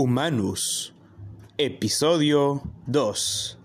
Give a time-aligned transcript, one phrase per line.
[0.00, 0.94] Humanus,
[1.56, 3.58] episodio 2.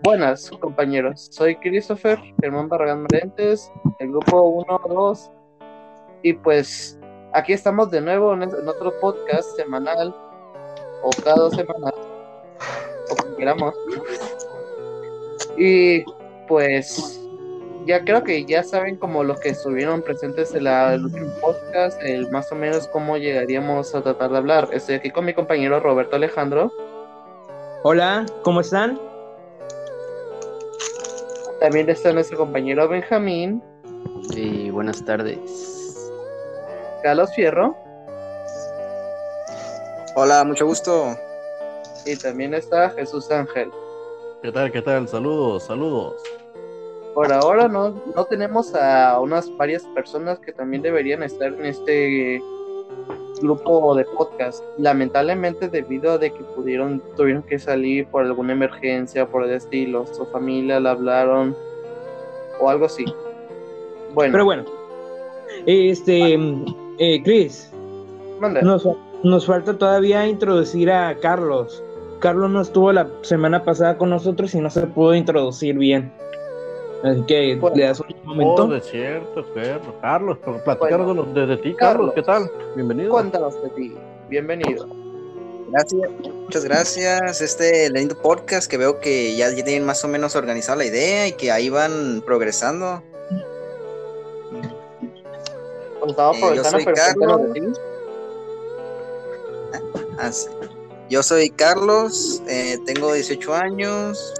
[0.00, 1.28] Buenas, compañeros.
[1.30, 5.30] Soy Christopher Germán Barragán Merentes, el grupo 1, 2.
[6.22, 6.98] Y pues
[7.32, 10.14] aquí estamos de nuevo en, en otro podcast semanal
[11.02, 11.94] o cada dos semanas,
[13.10, 13.74] o como queramos.
[15.56, 16.04] Y
[16.46, 17.23] pues
[17.86, 22.00] ya creo que ya saben como los que estuvieron presentes en la, el último podcast,
[22.02, 24.68] el más o menos cómo llegaríamos a tratar de hablar.
[24.72, 26.72] Estoy aquí con mi compañero Roberto Alejandro.
[27.82, 28.98] Hola, ¿cómo están?
[31.60, 33.62] También está nuestro compañero Benjamín.
[34.30, 36.10] Y buenas tardes.
[37.02, 37.76] Carlos Fierro.
[40.16, 41.16] Hola, mucho gusto.
[42.06, 43.70] Y también está Jesús Ángel.
[44.42, 44.72] ¿Qué tal?
[44.72, 45.08] ¿Qué tal?
[45.08, 46.14] Saludos, saludos.
[47.14, 52.42] Por ahora no, no tenemos a unas varias personas que también deberían estar en este
[53.40, 54.64] grupo de podcast.
[54.78, 60.06] Lamentablemente debido a de que pudieron, tuvieron que salir por alguna emergencia, por el estilo,
[60.06, 61.56] su familia la hablaron
[62.60, 63.04] o algo así.
[64.12, 64.32] Bueno.
[64.32, 64.64] Pero bueno,
[65.66, 66.34] este,
[66.98, 67.70] eh, Chris,
[68.40, 68.62] mande.
[68.62, 68.88] nos,
[69.22, 71.82] nos falta todavía introducir a Carlos.
[72.20, 76.10] Carlos no estuvo la semana pasada con nosotros y no se pudo introducir bien.
[77.04, 78.64] Así que Pues, le das un momento.
[78.64, 79.94] Oh, de cierto, Carlos.
[80.00, 82.12] Carlos, platicaros de, los- de- de ti, Carlos.
[82.14, 82.50] ¿Qué tal?
[82.74, 83.10] Bienvenido.
[83.10, 83.94] Cuéntanos de ti.
[84.28, 84.86] Bienvenido.
[85.70, 86.10] Gracias,
[86.44, 87.40] muchas gracias.
[87.40, 91.32] Este lindo podcast que veo que ya tienen más o menos organizada la idea y
[91.32, 93.02] que ahí van progresando.
[96.00, 97.40] Pues estamos Eh, yo soy Carlos.
[97.54, 97.60] ti.
[100.18, 100.48] Así.
[101.10, 104.32] Yo soy Carlos, eh, tengo 18 años.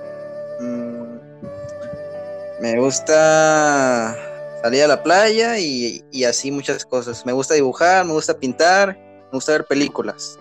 [2.64, 4.16] Me gusta
[4.62, 7.26] salir a la playa y, y así muchas cosas.
[7.26, 10.38] Me gusta dibujar, me gusta pintar, me gusta ver películas.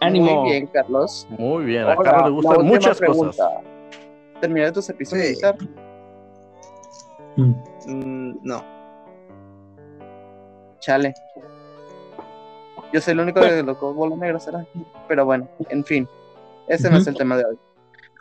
[0.00, 0.40] Ánimo.
[0.42, 1.26] Muy bien, Carlos.
[1.28, 3.30] Muy bien, a Carlos le gustan muchas pregunta.
[3.30, 3.52] cosas.
[4.40, 5.34] ¿Terminaste tus episodios Sí.
[5.34, 5.58] guitarra?
[7.36, 7.54] Mm.
[7.88, 8.64] Mm, no.
[10.80, 11.12] Chale.
[12.90, 14.64] Yo soy el único de los bolos negros, ¿será?
[15.08, 16.08] Pero bueno, en fin.
[16.68, 17.58] Ese no es el tema de hoy.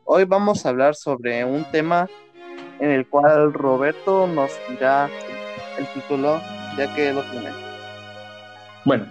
[0.04, 2.10] Hoy vamos a hablar sobre un tema
[2.84, 5.10] en el cual Roberto nos dirá
[5.80, 6.42] el título,
[6.78, 7.48] ya que lo tiene.
[8.84, 9.06] Bueno,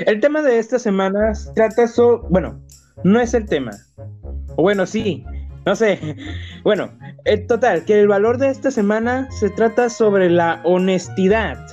[0.00, 2.28] el tema de esta semana trata sobre.
[2.28, 2.60] Bueno,
[3.04, 3.70] no es el tema.
[4.56, 5.24] Bueno, sí,
[5.64, 5.98] no sé.
[6.62, 6.90] Bueno,
[7.24, 11.64] en total, que el valor de esta semana se trata sobre la honestidad.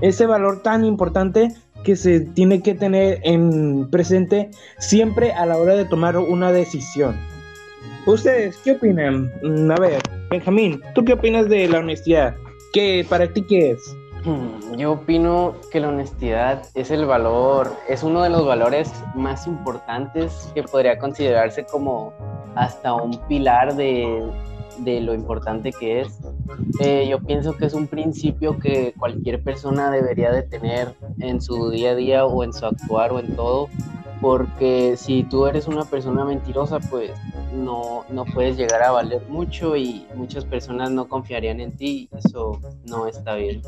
[0.00, 5.74] Ese valor tan importante que se tiene que tener en presente siempre a la hora
[5.76, 7.16] de tomar una decisión.
[8.06, 9.32] ¿Ustedes qué opinan?
[9.42, 12.34] Mm, A ver, Benjamín, ¿tú qué opinas de la honestidad?
[12.72, 13.96] ¿Qué para ti qué es?
[14.24, 19.46] Hmm, Yo opino que la honestidad es el valor, es uno de los valores más
[19.46, 22.12] importantes que podría considerarse como
[22.54, 24.22] hasta un pilar de,
[24.78, 26.18] de lo importante que es.
[26.80, 31.70] Eh, yo pienso que es un principio que cualquier persona debería de tener en su
[31.70, 33.68] día a día o en su actuar o en todo,
[34.24, 37.10] porque si tú eres una persona mentirosa, pues
[37.52, 42.16] no, no puedes llegar a valer mucho y muchas personas no confiarían en ti y
[42.16, 43.60] eso no está bien.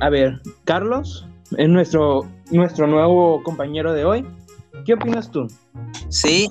[0.00, 4.24] A ver, Carlos, es nuestro, nuestro nuevo compañero de hoy.
[4.86, 5.48] ¿Qué opinas tú?
[6.08, 6.48] Sí,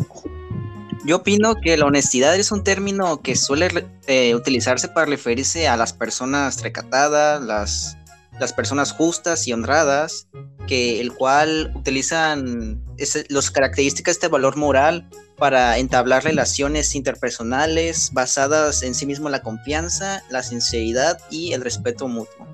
[1.05, 5.77] yo opino que la honestidad es un término que suele eh, utilizarse para referirse a
[5.77, 7.97] las personas recatadas, las,
[8.40, 10.28] las personas justas y honradas,
[10.68, 12.84] que el cual utilizan
[13.30, 19.42] las características de este valor moral para entablar relaciones interpersonales basadas en sí mismo la
[19.42, 22.48] confianza, la sinceridad y el respeto mutuo.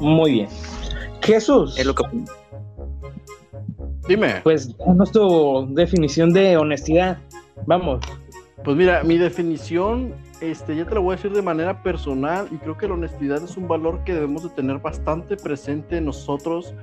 [0.00, 0.48] Muy bien.
[1.22, 2.04] Jesús, Es lo que.
[4.08, 7.18] Dime, pues danos tu definición de honestidad.
[7.66, 8.00] Vamos.
[8.64, 12.56] pues mira, mi definición, este, ya te la voy a decir de manera personal y
[12.56, 16.74] creo que la honestidad es un valor que debemos de tener bastante presente nosotros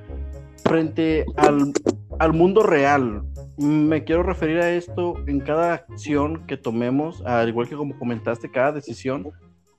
[0.64, 1.72] frente al,
[2.18, 3.22] al mundo real.
[3.56, 8.50] Me quiero referir a esto en cada acción que tomemos, al igual que como comentaste,
[8.50, 9.30] cada decisión,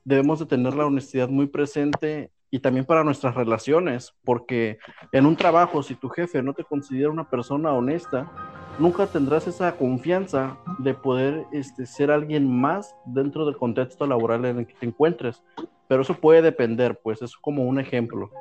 [0.03, 4.79] debemos de tener la honestidad muy presente y también para nuestras relaciones, porque
[5.11, 8.31] en un trabajo, si tu jefe no te considera una persona honesta,
[8.79, 14.59] nunca tendrás esa confianza de poder este, ser alguien más dentro del contexto laboral en
[14.59, 15.43] el que te encuentres.
[15.87, 18.31] Pero eso puede depender, pues es como un ejemplo.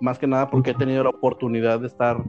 [0.00, 2.22] Más que nada porque he tenido la oportunidad de estar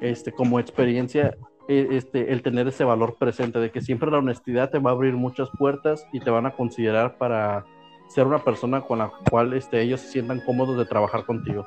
[0.00, 1.36] este, como experiencia,
[1.68, 4.94] eh, este, el tener ese valor presente, de que siempre la honestidad te va a
[4.94, 7.64] abrir muchas puertas y te van a considerar para
[8.08, 11.66] ser una persona con la cual este, ellos se sientan cómodos de trabajar contigo.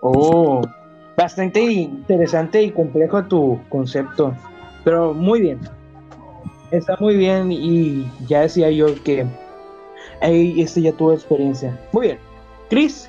[0.00, 0.62] Oh,
[1.16, 4.34] Bastante interesante y complejo tu concepto,
[4.84, 5.60] pero muy bien.
[6.70, 9.24] Está muy bien y ya decía yo que
[10.20, 11.78] ahí este ya tuvo experiencia.
[11.92, 12.18] Muy bien.
[12.68, 13.08] Chris,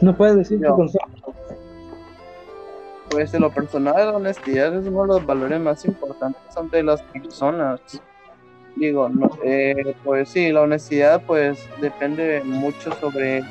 [0.00, 1.32] ¿no puedes decir tu concepto?
[3.10, 7.02] Pues en lo personal, la honestidad es uno de los valores más importantes ante las
[7.02, 7.80] personas.
[8.74, 13.44] Digo, no, eh, pues sí, la honestidad pues depende mucho sobre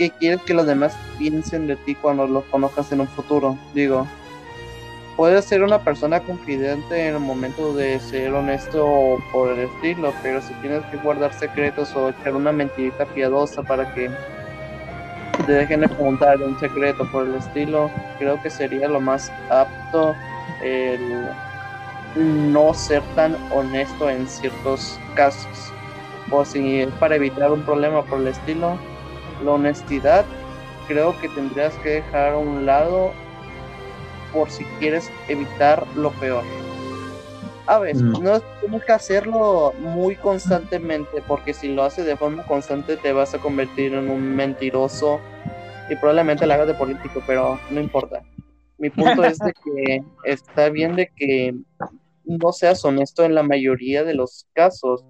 [0.00, 3.58] qué quieres que los demás piensen de ti cuando los conozcas en un futuro.
[3.74, 4.06] Digo,
[5.14, 10.14] puedes ser una persona confidente en el momento de ser honesto o por el estilo,
[10.22, 14.10] pero si tienes que guardar secretos o echar una mentirita piadosa para que
[15.44, 20.16] te dejen de preguntar un secreto por el estilo, creo que sería lo más apto
[20.62, 21.28] el
[22.16, 25.74] no ser tan honesto en ciertos casos.
[26.30, 28.78] O si es para evitar un problema por el estilo,
[29.44, 30.24] la honestidad
[30.88, 33.12] creo que tendrías que dejar a un lado
[34.32, 36.42] por si quieres evitar lo peor.
[37.66, 38.22] A veces, Mm.
[38.24, 43.34] no tienes que hacerlo muy constantemente, porque si lo haces de forma constante te vas
[43.34, 45.20] a convertir en un mentiroso
[45.88, 48.22] y probablemente lo hagas de político, pero no importa.
[48.78, 51.54] Mi punto es de que está bien de que
[52.24, 55.04] no seas honesto en la mayoría de los casos,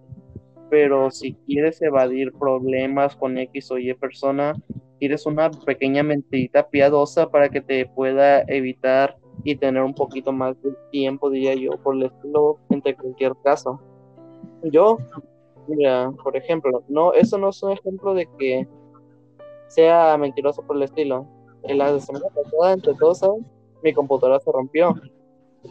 [0.70, 4.54] pero si quieres evadir problemas con X o Y persona,
[4.98, 10.60] tienes una pequeña mentirita piadosa para que te pueda evitar y tener un poquito más
[10.62, 13.80] de tiempo, diría yo, por el estilo entre cualquier caso.
[14.62, 14.98] Yo,
[15.66, 18.68] mira, por ejemplo, no, eso no es un ejemplo de que
[19.68, 21.26] sea mentiroso por el estilo.
[21.62, 23.22] En la semana pasada, entre todos.
[23.82, 24.94] Mi computadora se rompió.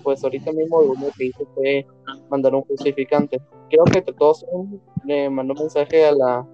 [0.03, 1.85] Pues ahorita mismo lo único que hice fue
[2.29, 3.41] mandar un justificante.
[3.69, 4.45] Creo que todos
[5.05, 6.47] le mandó un mensaje a la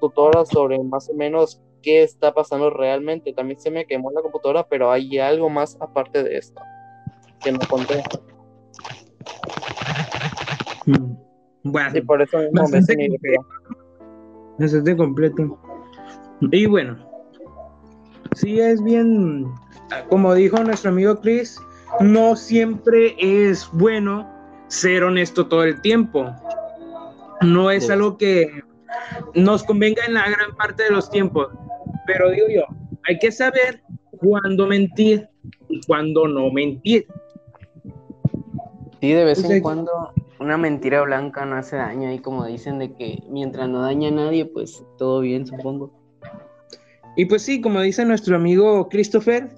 [0.00, 3.32] tutora sobre más o menos qué está pasando realmente.
[3.32, 6.60] También se me quemó la computadora, pero hay algo más aparte de esto
[7.42, 8.02] que no conté.
[10.86, 11.14] Mm.
[11.64, 13.46] Bueno, Y por eso mismo me Bastante video.
[14.58, 15.58] bastante completo.
[16.52, 16.98] Y bueno,
[18.34, 19.46] sí es bien,
[20.10, 21.58] como dijo nuestro amigo Chris,
[22.00, 24.30] no siempre es bueno
[24.68, 26.32] ser honesto todo el tiempo.
[27.42, 28.62] No es algo que
[29.34, 31.48] nos convenga en la gran parte de los tiempos.
[32.06, 32.62] Pero digo yo,
[33.08, 33.82] hay que saber
[34.18, 35.28] cuándo mentir
[35.68, 37.06] y cuándo no mentir.
[39.00, 42.12] Sí, de vez en cuando una mentira blanca no hace daño.
[42.12, 45.92] Y como dicen de que mientras no daña a nadie, pues todo bien, supongo.
[47.16, 49.50] Y pues sí, como dice nuestro amigo Christopher,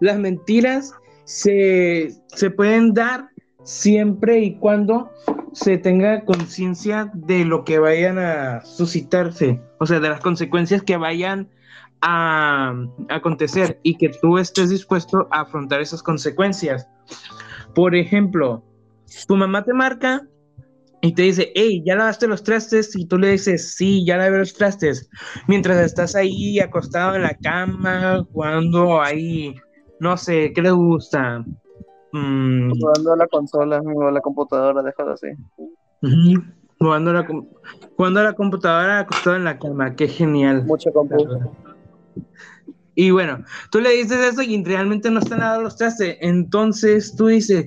[0.00, 0.94] las mentiras
[1.26, 3.28] se, se pueden dar
[3.64, 5.10] siempre y cuando
[5.52, 10.96] se tenga conciencia de lo que vayan a suscitarse, o sea, de las consecuencias que
[10.96, 11.50] vayan
[12.00, 12.74] a,
[13.08, 16.86] acontecer y que tú estés dispuesto a afrontar esas consecuencias.
[17.74, 18.64] Por ejemplo,
[19.26, 20.22] tu mamá te marca
[21.00, 22.94] y te dice, hey, ¿ya lavaste los trastes?
[22.96, 25.08] Y tú le dices, sí, ya lavé los trastes
[25.48, 29.56] mientras estás ahí acostado en la cama, jugando ahí,
[30.00, 31.44] no sé, ¿qué le gusta?
[32.12, 35.28] Mm, Jugando a la consola o a la computadora, déjalo así.
[36.02, 36.42] ujú,
[36.78, 37.46] jugando, a la, com-
[37.96, 40.64] jugando a la computadora acostado en la cama, qué genial.
[40.64, 41.26] Mucho compu.
[42.94, 46.16] Y bueno, tú le dices eso y realmente no están lavados los trastes.
[46.20, 47.66] Entonces tú dices,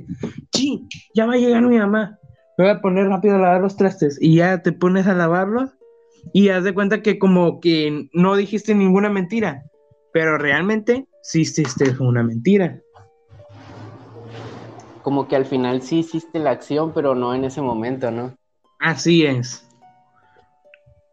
[0.54, 2.18] sí, ya va a llegar mi mamá.
[2.58, 4.18] Me voy a poner rápido a lavar los trastes.
[4.20, 5.70] Y ya te pones a lavarlos
[6.34, 9.64] y haz de cuenta que como que no dijiste ninguna mentira.
[10.12, 12.82] Pero realmente sí hiciste una mentira.
[15.04, 18.36] Como que al final sí hiciste la acción, pero no en ese momento, ¿no?
[18.80, 19.64] Así es.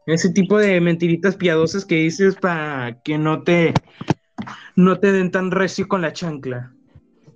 [0.07, 3.75] Ese tipo de mentiritas piadosas que dices para que no te,
[4.75, 6.73] no te den tan recio con la chancla.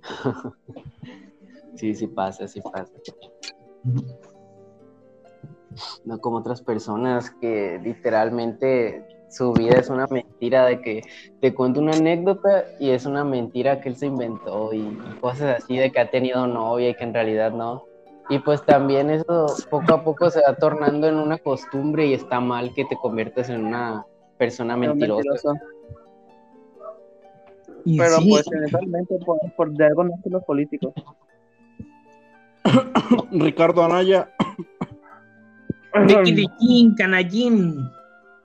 [1.75, 2.91] Sí, sí pasa, sí pasa.
[6.05, 11.01] No como otras personas que literalmente su vida es una mentira de que
[11.39, 14.83] te cuento una anécdota y es una mentira que él se inventó y
[15.21, 17.85] cosas así de que ha tenido novia y que en realidad no.
[18.29, 22.39] Y pues también eso poco a poco se va tornando en una costumbre y está
[22.39, 24.05] mal que te conviertas en una
[24.37, 25.23] persona Pero mentirosa.
[25.23, 25.53] mentiroso.
[27.85, 30.93] Pero sí, pues eventualmente por, por de algo nacen los políticos.
[33.31, 34.29] Ricardo Anaya,
[36.95, 37.89] canallín.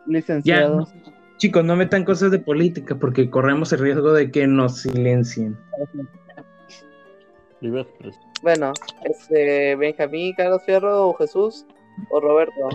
[0.07, 0.93] Licenciados.
[1.39, 5.57] Chicos, no metan cosas de política porque corremos el riesgo de que nos silencien.
[8.43, 8.73] Bueno,
[9.05, 11.67] este, Benjamín, Carlos Fierro o Jesús
[12.11, 12.69] o Roberto.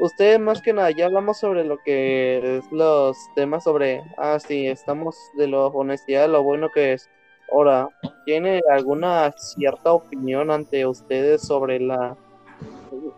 [0.00, 4.66] Ustedes más que nada, ya hablamos sobre lo que es los temas sobre, ah, sí,
[4.66, 7.08] estamos de la honestidad, lo bueno que es.
[7.52, 7.88] Ahora,
[8.24, 12.16] ¿tiene alguna cierta opinión ante ustedes sobre la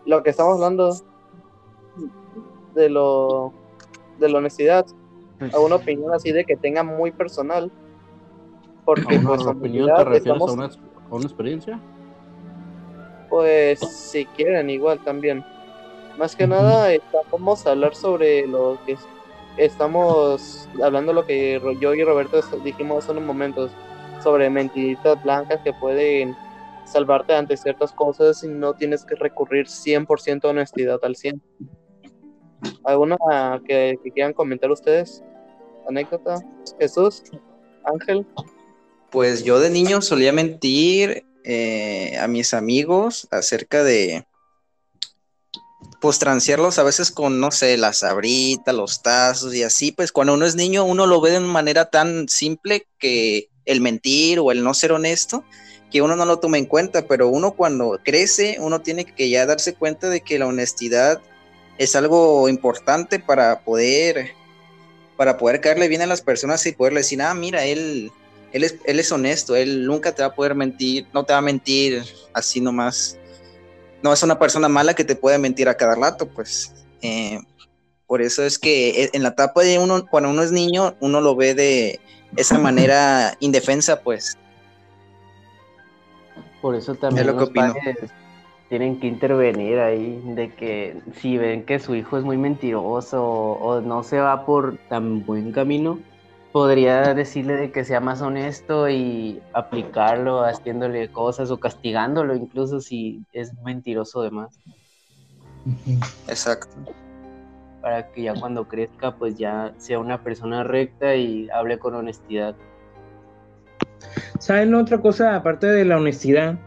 [0.05, 0.95] lo que estamos hablando
[2.77, 3.51] de lo
[4.19, 4.85] de la honestidad?
[5.39, 7.71] Pues, ¿Alguna opinión así de que tenga muy personal?
[8.85, 10.65] Porque ¿A una pues, opinión te refieres estamos- a una,
[11.11, 11.79] a una experiencia?
[13.29, 15.43] Pues si quieren, igual también.
[16.17, 16.87] Más que nada,
[17.31, 19.07] vamos a hablar sobre lo que es-
[19.57, 23.71] estamos hablando, lo que yo y Roberto dijimos hace unos momentos,
[24.23, 26.35] sobre mentiritas blancas que pueden
[26.85, 31.41] salvarte ante ciertas cosas y no tienes que recurrir 100% a honestidad al 100.
[32.83, 33.17] ¿Alguna
[33.67, 35.23] que, quieran comentar ustedes?
[35.87, 36.39] ¿Anécdota?
[36.79, 37.23] Jesús,
[37.83, 38.25] Ángel,
[39.11, 44.25] Pues yo de niño solía mentir eh, a mis amigos acerca de,
[45.99, 50.33] pues transearlos a veces con, no sé, la sabrita, los tazos y así, pues cuando
[50.33, 54.51] uno es niño uno lo ve de una manera tan simple que el mentir o
[54.51, 55.43] el no ser honesto,
[55.91, 59.45] que uno no lo toma en cuenta, pero uno cuando crece, uno tiene que ya
[59.45, 61.21] darse cuenta de que la honestidad
[61.77, 64.31] es algo importante para poder,
[65.15, 68.11] para poder caerle bien a las personas y poderle decir, ah, mira, él,
[68.51, 71.39] él es, él es honesto, él nunca te va a poder mentir, no te va
[71.39, 72.03] a mentir
[72.33, 73.17] así nomás.
[74.01, 76.73] No es una persona mala que te puede mentir a cada rato, pues.
[77.01, 77.39] Eh,
[78.05, 81.21] por eso es que eh, en la etapa de uno, cuando uno es niño, uno
[81.21, 81.99] lo ve de
[82.35, 84.37] esa manera indefensa, pues.
[86.61, 87.73] Por eso también lo que opino.
[87.73, 88.11] padres
[88.69, 93.53] tienen que intervenir ahí, de que si ven que su hijo es muy mentiroso o,
[93.53, 95.99] o no se va por tan buen camino,
[96.51, 103.25] podría decirle de que sea más honesto y aplicarlo haciéndole cosas o castigándolo incluso si
[103.31, 104.59] es mentiroso de más,
[106.27, 106.75] Exacto.
[107.81, 112.55] para que ya cuando crezca pues ya sea una persona recta y hable con honestidad.
[114.39, 116.57] ¿Saben otra cosa aparte de la honestidad?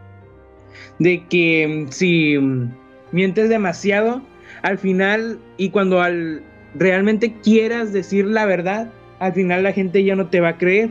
[0.99, 2.75] De que mm, si mm,
[3.13, 4.23] mientes demasiado,
[4.63, 6.43] al final y cuando al
[6.75, 10.91] realmente quieras decir la verdad, al final la gente ya no te va a creer.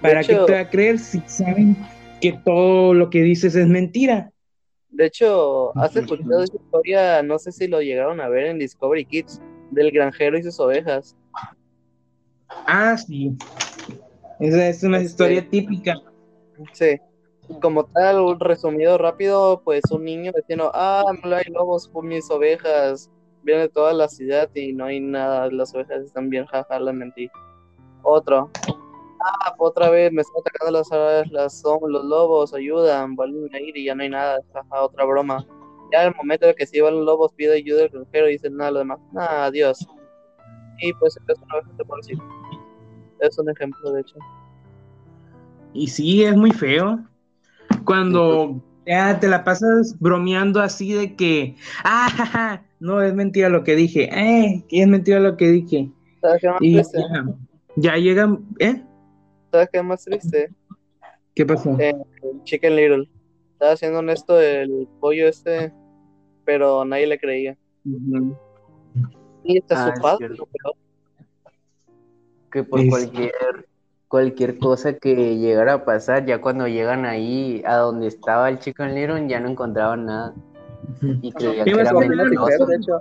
[0.00, 1.76] ¿Para hecho- qué te va a creer si saben
[2.20, 4.30] que todo lo que dices es mentira?
[4.90, 7.22] De hecho, ¿has escuchado esa historia?
[7.22, 11.14] No sé si lo llegaron a ver en Discovery Kids, del granjero y sus ovejas.
[12.48, 13.36] Ah, sí.
[14.40, 15.94] Esa es una Este- historia típica.
[16.72, 16.96] Sí.
[17.62, 22.30] Como tal, un resumido rápido, pues un niño diciendo, ah, no hay lobos por mis
[22.30, 23.10] ovejas.
[23.42, 26.92] Viene de toda la ciudad y no hay nada, las ovejas están bien, jaja, la
[26.92, 27.30] mentí.
[28.02, 28.50] Otro,
[29.24, 33.84] ah, otra vez me están atacando las, las, los lobos, ayudan, vuelven a ir y
[33.84, 35.46] ya no hay nada, jaja, otra broma.
[35.92, 38.32] Ya en el momento de que se iban los lobos, pide ayuda al granjero y
[38.32, 39.86] dicen nada, lo demás, nada, adiós.
[40.80, 42.18] Y pues es una oveja por decir.
[43.20, 44.16] Es un ejemplo, de hecho.
[45.72, 46.98] Y sí, es muy feo.
[47.88, 53.64] Cuando ya te la pasas bromeando así de que, ah, jaja, no es mentira lo
[53.64, 55.90] que dije, eh, es mentira lo que dije.
[56.20, 56.98] ¿Sabes qué más Y triste?
[57.00, 57.24] ya,
[57.76, 58.82] ya llega, ¿eh?
[59.50, 60.50] ¿Sabes qué más triste?
[61.34, 61.76] ¿Qué pasó?
[61.80, 61.94] Eh,
[62.44, 63.10] Chicken Little.
[63.52, 65.72] Estaba siendo honesto el pollo este,
[66.44, 67.56] pero nadie le creía.
[69.44, 70.40] Y este Ah, su padre, es
[72.50, 73.67] que por Es- cualquier
[74.08, 78.94] cualquier cosa que llegara a pasar, ya cuando llegan ahí a donde estaba el Chicken
[78.94, 80.34] Little, ya no encontraban nada
[81.22, 81.90] y creían Te que era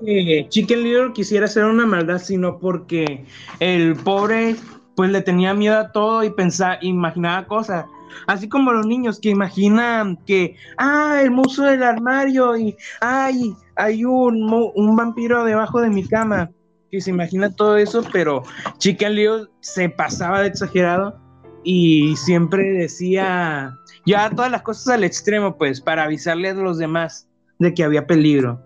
[0.04, 3.26] que Chicken Little quisiera hacer una maldad, sino porque
[3.60, 4.56] el pobre
[4.96, 7.86] pues le tenía miedo a todo y pensaba, imaginaba cosas.
[8.26, 14.04] Así como los niños que imaginan que, ah, el muso del armario y, ay, hay
[14.06, 16.50] un, mo- un vampiro debajo de mi cama.
[16.98, 18.42] Que se imagina todo eso, pero
[18.80, 21.16] Chicken Little se pasaba de exagerado
[21.64, 23.78] y siempre decía,
[24.08, 28.08] ya todas las cosas al extremo, pues, para avisarle a los demás de que había
[28.08, 28.60] peligro.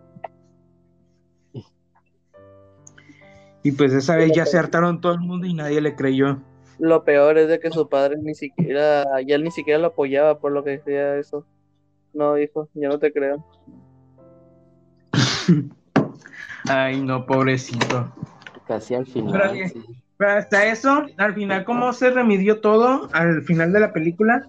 [3.64, 6.42] Y pues esa vez ya se hartaron todo el mundo y nadie le creyó.
[6.80, 10.40] Lo peor es de que su padre ni siquiera, ya él ni siquiera lo apoyaba
[10.40, 11.46] por lo que decía eso.
[12.14, 13.46] No, hijo, yo no te creo.
[16.74, 18.14] Ay, no, pobrecito.
[18.68, 19.70] Casi al final.
[19.70, 19.82] Sí.
[20.18, 24.46] Pero hasta eso, al final, ¿cómo se remedió todo al final de la película?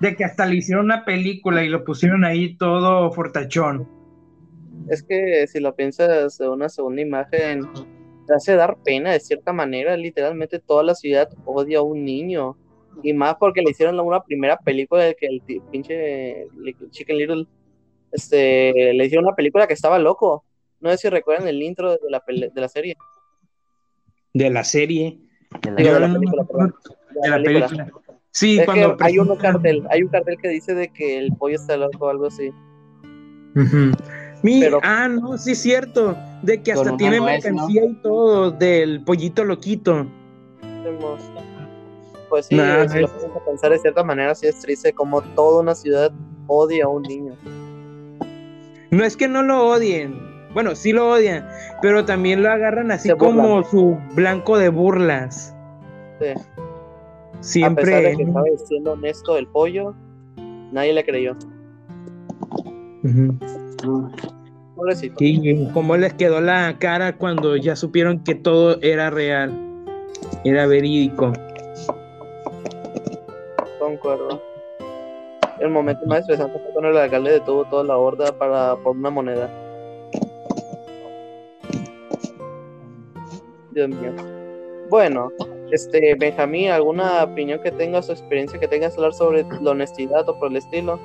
[0.00, 3.88] De que hasta le hicieron una película y lo pusieron ahí todo fortachón.
[4.88, 7.62] Es que si lo piensas de una segunda imagen,
[8.26, 9.96] te hace dar pena de cierta manera.
[9.96, 12.56] Literalmente toda la ciudad odia a un niño.
[13.02, 16.46] Y más porque le hicieron una primera película de que el pinche
[16.90, 17.46] Chicken Little,
[18.12, 20.44] este, le hicieron una película que estaba loco.
[20.86, 22.96] No sé si recuerdan el intro de la, de la serie.
[24.32, 25.18] De la serie.
[25.62, 26.74] De la- de película, perdón.
[27.22, 27.90] De la película.
[28.30, 31.32] Sí, Es cuando que hay un cartel, hay un cartel que dice de que el
[31.32, 32.50] pollo está loco o algo así.
[34.42, 36.16] Mi- Pero- Ah, no, sí es cierto.
[36.42, 40.06] De que hasta tiene mercancía y todo del pollito loquito.
[42.28, 45.22] Pues sí, Nah, si lo es- a pensar de cierta manera, sí es triste como
[45.22, 46.12] toda una ciudad
[46.46, 47.34] odia a un niño.
[48.90, 50.35] No es que no lo odien.
[50.56, 51.46] Bueno, sí lo odian,
[51.82, 55.54] pero también lo agarran así como su blanco de burlas.
[56.18, 56.30] Sí.
[56.30, 57.90] A pesar Siempre.
[58.00, 59.94] de que estaba siendo honesto el pollo,
[60.72, 61.36] nadie le creyó.
[64.74, 65.16] Pobrecito.
[65.18, 69.52] Sí, cómo les quedó la cara cuando ya supieron que todo era real,
[70.44, 71.34] era verídico.
[73.78, 74.40] Concuerdo.
[75.60, 79.10] El momento más estresante fue cuando el alcalde detuvo toda la horda para por una
[79.10, 79.50] moneda.
[83.76, 84.12] Dios mío.
[84.88, 85.30] Bueno,
[85.70, 90.38] este Benjamín, ¿alguna opinión que tengas o experiencia que tengas hablar sobre la honestidad o
[90.38, 90.98] por el estilo?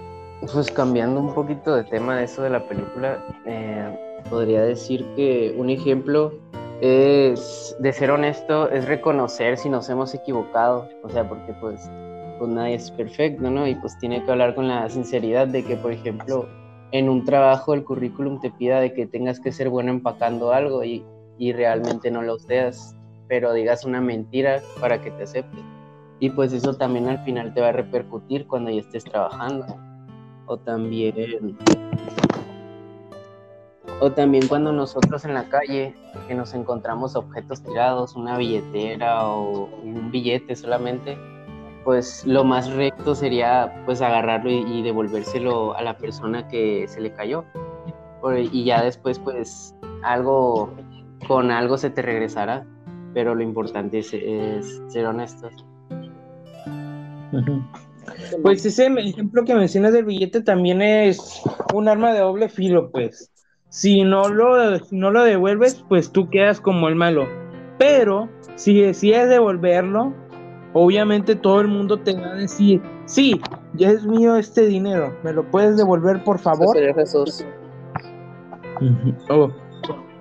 [0.53, 5.53] Pues cambiando un poquito de tema de eso de la película, eh, podría decir que
[5.57, 6.31] un ejemplo
[6.79, 11.81] es de ser honesto, es reconocer si nos hemos equivocado, o sea, porque pues,
[12.39, 13.67] pues nadie es perfecto, ¿no?
[13.67, 16.47] Y pues tiene que hablar con la sinceridad de que, por ejemplo,
[16.91, 20.83] en un trabajo el currículum te pida de que tengas que ser bueno empacando algo
[20.83, 21.03] y,
[21.41, 22.95] y realmente no lo seas,
[23.27, 25.63] pero digas una mentira para que te acepten.
[26.19, 29.65] Y pues eso también al final te va a repercutir cuando ya estés trabajando
[30.45, 31.57] o también
[33.99, 35.95] o también cuando nosotros en la calle
[36.27, 41.17] que nos encontramos objetos tirados, una billetera o un billete solamente,
[41.83, 47.11] pues lo más recto sería pues agarrarlo y, devolvérselo a la persona que se le
[47.13, 47.45] cayó.
[48.51, 50.69] Y ya después pues algo
[51.27, 52.65] con algo se te regresará,
[53.13, 55.65] pero lo importante es, es ser honestos.
[58.41, 61.41] Pues ese ejemplo que mencionas del billete también es
[61.73, 63.31] un arma de doble filo, pues.
[63.69, 67.25] Si no lo, si no lo devuelves, pues tú quedas como el malo.
[67.77, 70.13] Pero si decides devolverlo,
[70.73, 73.39] obviamente todo el mundo te va a decir, sí,
[73.73, 76.75] ya es mío este dinero, ¿me lo puedes devolver por favor?
[79.29, 79.51] Oh,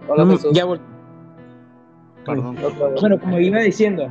[0.09, 0.51] Hola mm, Jesús.
[0.53, 0.81] ya vol-
[2.35, 2.57] Perdón.
[3.01, 4.09] Bueno, como iba diciendo,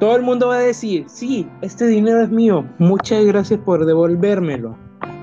[0.00, 4.76] todo el mundo va a decir, sí, este dinero es mío, muchas gracias por devolvérmelo.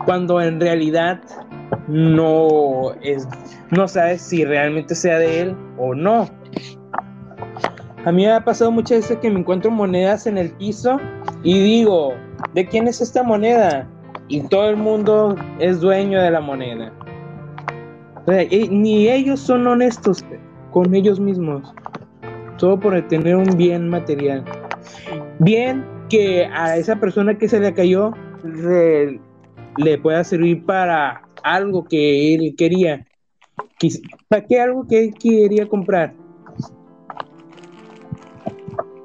[0.05, 1.21] Cuando en realidad
[1.87, 3.27] no es,
[3.69, 6.29] no sabes si realmente sea de él o no.
[8.05, 10.97] A mí me ha pasado muchas veces que me encuentro monedas en el piso
[11.43, 12.13] y digo,
[12.55, 13.87] ¿de quién es esta moneda?
[14.27, 16.91] Y todo el mundo es dueño de la moneda.
[18.25, 20.23] O sea, y- ni ellos son honestos
[20.71, 21.73] con ellos mismos
[22.61, 24.45] todo por tener un bien material.
[25.39, 28.11] Bien que a esa persona que se le cayó
[28.43, 29.19] le,
[29.77, 33.07] le pueda servir para algo que él quería.
[34.27, 36.13] ¿Para qué algo que él quería comprar?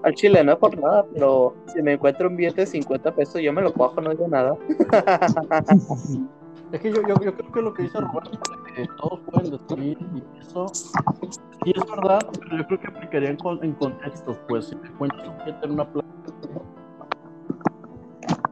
[0.02, 3.40] Al chile, no es por nada, pero si me encuentro un billete de 50 pesos,
[3.40, 4.54] yo me lo cojo, no digo nada.
[6.72, 8.38] Es que yo, yo, creo que lo que dice Roberto,
[8.74, 13.38] que todos pueden decir y eso, sí es verdad, pero yo creo que aplicaría en,
[13.62, 16.08] en contextos, pues, si te un billete en una plaza,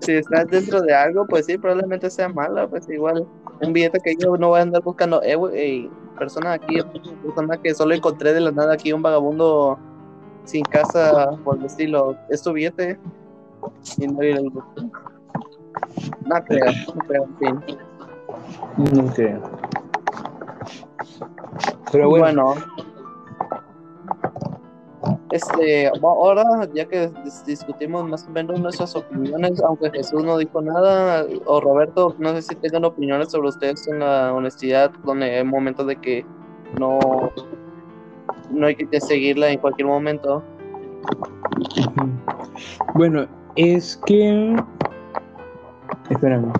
[0.00, 3.26] si estás dentro de algo, pues sí, probablemente sea mala, pues igual.
[3.62, 6.76] Un billete que yo no voy a andar buscando, eh, güey, ey, persona aquí,
[7.22, 9.78] persona que solo encontré de la nada aquí, un vagabundo
[10.44, 12.98] sin casa, por estilo, es tu billete.
[13.96, 14.62] Y no ir al No
[16.46, 16.66] creo,
[17.08, 17.60] no en fin.
[18.76, 19.40] No creo.
[21.92, 22.54] Pero bueno, Bueno.
[25.30, 30.62] Este, ahora ya que dis- discutimos más o menos nuestras opiniones, aunque Jesús no dijo
[30.62, 35.44] nada, o Roberto, no sé si tengan opiniones sobre ustedes en la honestidad, donde hay
[35.44, 36.24] momentos de que
[36.78, 37.00] no,
[38.50, 40.42] no hay que seguirla en cualquier momento.
[42.94, 43.26] Bueno,
[43.56, 44.56] es que.
[46.10, 46.52] Espérame.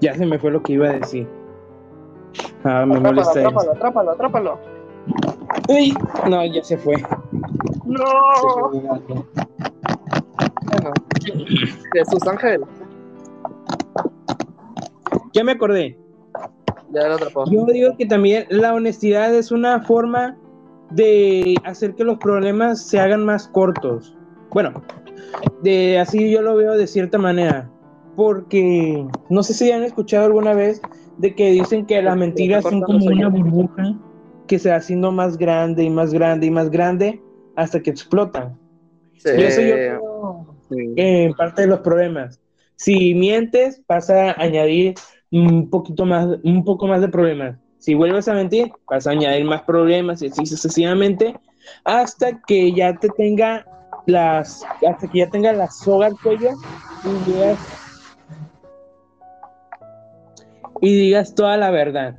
[0.00, 1.26] Ya se me fue lo que iba a decir.
[2.64, 3.48] Ah, me Atrápalo, molesta eso.
[3.48, 4.58] atrápalo, atrápalo, atrápalo.
[5.68, 5.94] Uy,
[6.28, 6.96] no, ya se fue.
[7.84, 8.04] No.
[8.04, 9.26] Se fue el gato.
[10.66, 10.92] Bueno.
[11.94, 12.62] Jesús Ángel,
[15.32, 15.98] Ya me acordé.
[16.92, 17.44] ya lo atrapó.
[17.50, 20.36] Yo digo que también la honestidad es una forma
[20.90, 24.16] de hacer que los problemas se hagan más cortos.
[24.50, 24.82] Bueno,
[25.62, 27.68] de así yo lo veo de cierta manera.
[28.16, 30.80] Porque no sé si han escuchado alguna vez
[31.18, 33.96] de que dicen que las mentiras son como una burbuja
[34.46, 37.20] que se va haciendo más grande y más grande y más grande
[37.56, 38.56] hasta que explotan.
[39.18, 39.30] Sí.
[39.36, 40.46] Y eso yo creo
[40.96, 42.40] que en parte de los problemas.
[42.76, 44.94] Si mientes, vas a añadir
[45.30, 47.56] un poquito más, un poco más de problemas.
[47.78, 51.34] Si vuelves a mentir, vas a añadir más problemas y así sucesivamente
[51.84, 53.66] hasta que ya te tenga
[54.06, 56.50] las, hasta que ya tenga la soga al cuello
[57.04, 57.32] y
[60.84, 62.18] y digas toda la verdad.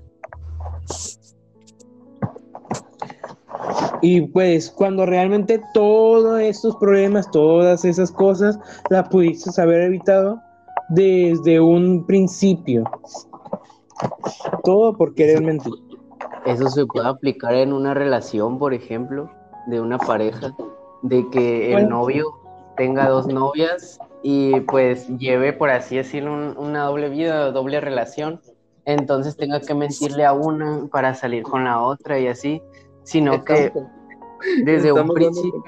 [4.02, 10.40] Y pues cuando realmente todos estos problemas, todas esas cosas, las pudiste haber evitado
[10.90, 12.84] desde un principio.
[14.64, 15.74] Todo por querer mentir.
[16.46, 19.32] Eso se puede aplicar en una relación, por ejemplo,
[19.68, 20.56] de una pareja,
[21.02, 21.90] de que el Bueno.
[22.02, 22.26] novio
[22.78, 28.42] tenga dos novias y pues lleve, por así decirlo, un- una doble vida, doble relación.
[28.86, 32.62] Entonces tenga que mentirle a una para salir con la otra y así,
[33.04, 33.72] sino que
[34.64, 35.62] desde un principio.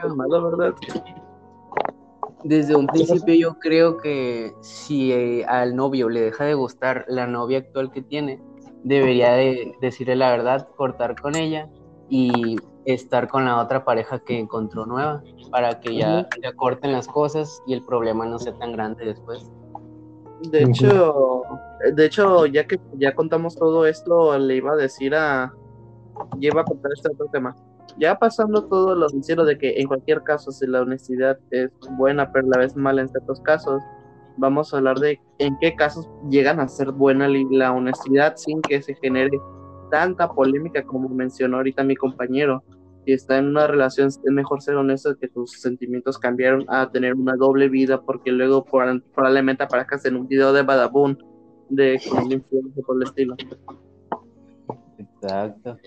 [2.43, 7.25] Desde un principio yo creo que si eh, al novio le deja de gustar la
[7.25, 8.39] novia actual que tiene,
[8.83, 11.67] debería de decirle la verdad, cortar con ella
[12.09, 17.07] y estar con la otra pareja que encontró nueva para que ya, ya corten las
[17.07, 19.51] cosas y el problema no sea tan grande después.
[20.43, 21.43] De hecho,
[21.93, 25.53] de hecho, ya que ya contamos todo esto, le iba a decir a.
[26.39, 27.55] Ya iba a contar este otro tema.
[27.97, 32.31] Ya pasando todo lo sincero de que en cualquier caso, si la honestidad es buena,
[32.31, 33.81] pero a la vez mala en ciertos casos,
[34.37, 38.81] vamos a hablar de en qué casos llegan a ser buena la honestidad sin que
[38.81, 39.39] se genere
[39.89, 42.63] tanta polémica como mencionó ahorita mi compañero.
[43.07, 47.13] Si está en una relación, es mejor ser honesto que tus sentimientos cambiaron a tener
[47.13, 51.17] una doble vida, porque luego por- probablemente aparezcas en un video de Badabun
[51.69, 53.35] de con un influencer por el estilo.
[54.97, 55.77] Exacto.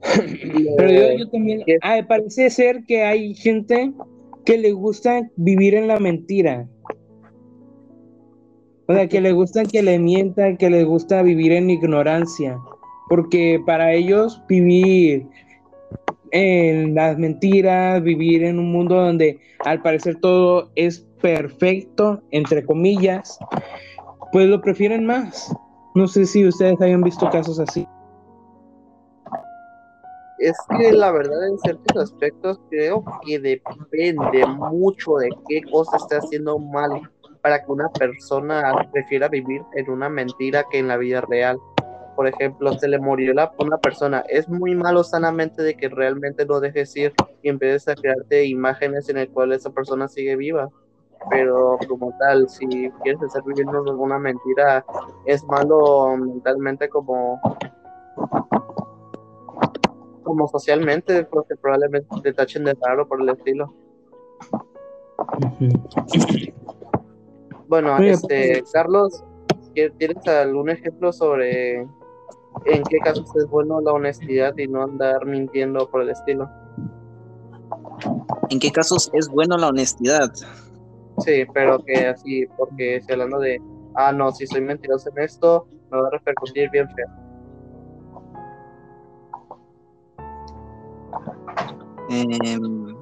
[0.76, 3.92] Pero yo, yo también, ah, parece ser que hay gente
[4.44, 6.68] que le gusta vivir en la mentira.
[8.86, 12.56] O sea, que le gusta que le mientan, que le gusta vivir en ignorancia.
[13.08, 15.26] Porque para ellos vivir
[16.32, 23.38] en las mentiras, vivir en un mundo donde al parecer todo es perfecto, entre comillas,
[24.32, 25.54] pues lo prefieren más.
[25.94, 27.86] No sé si ustedes hayan visto casos así.
[30.38, 36.16] Es que la verdad en ciertos aspectos creo que depende mucho de qué cosa esté
[36.16, 37.02] haciendo mal
[37.42, 41.58] para que una persona prefiera vivir en una mentira que en la vida real.
[42.16, 44.22] Por ejemplo, se le murió la, una persona.
[44.28, 49.08] Es muy malo sanamente de que realmente lo dejes ir y empieces a crearte imágenes
[49.08, 50.68] en el cual esa persona sigue viva.
[51.30, 52.66] Pero como tal, si
[53.02, 54.84] quieres estar viviendo una mentira,
[55.24, 57.40] es malo mentalmente como
[60.22, 63.72] como socialmente, porque probablemente te tachen de raro por el estilo.
[67.66, 69.24] Bueno, este, Carlos,
[69.74, 71.86] ¿qué- ¿tienes algún ejemplo sobre
[72.66, 76.48] en qué casos es bueno la honestidad y no andar mintiendo por el estilo?
[78.50, 80.32] ¿En qué casos es bueno la honestidad?
[81.18, 83.60] Sí, pero que así, porque estoy hablando de,
[83.94, 87.06] ah, no, si soy mentiroso en esto, me va a repercutir bien feo.
[92.10, 92.96] Em,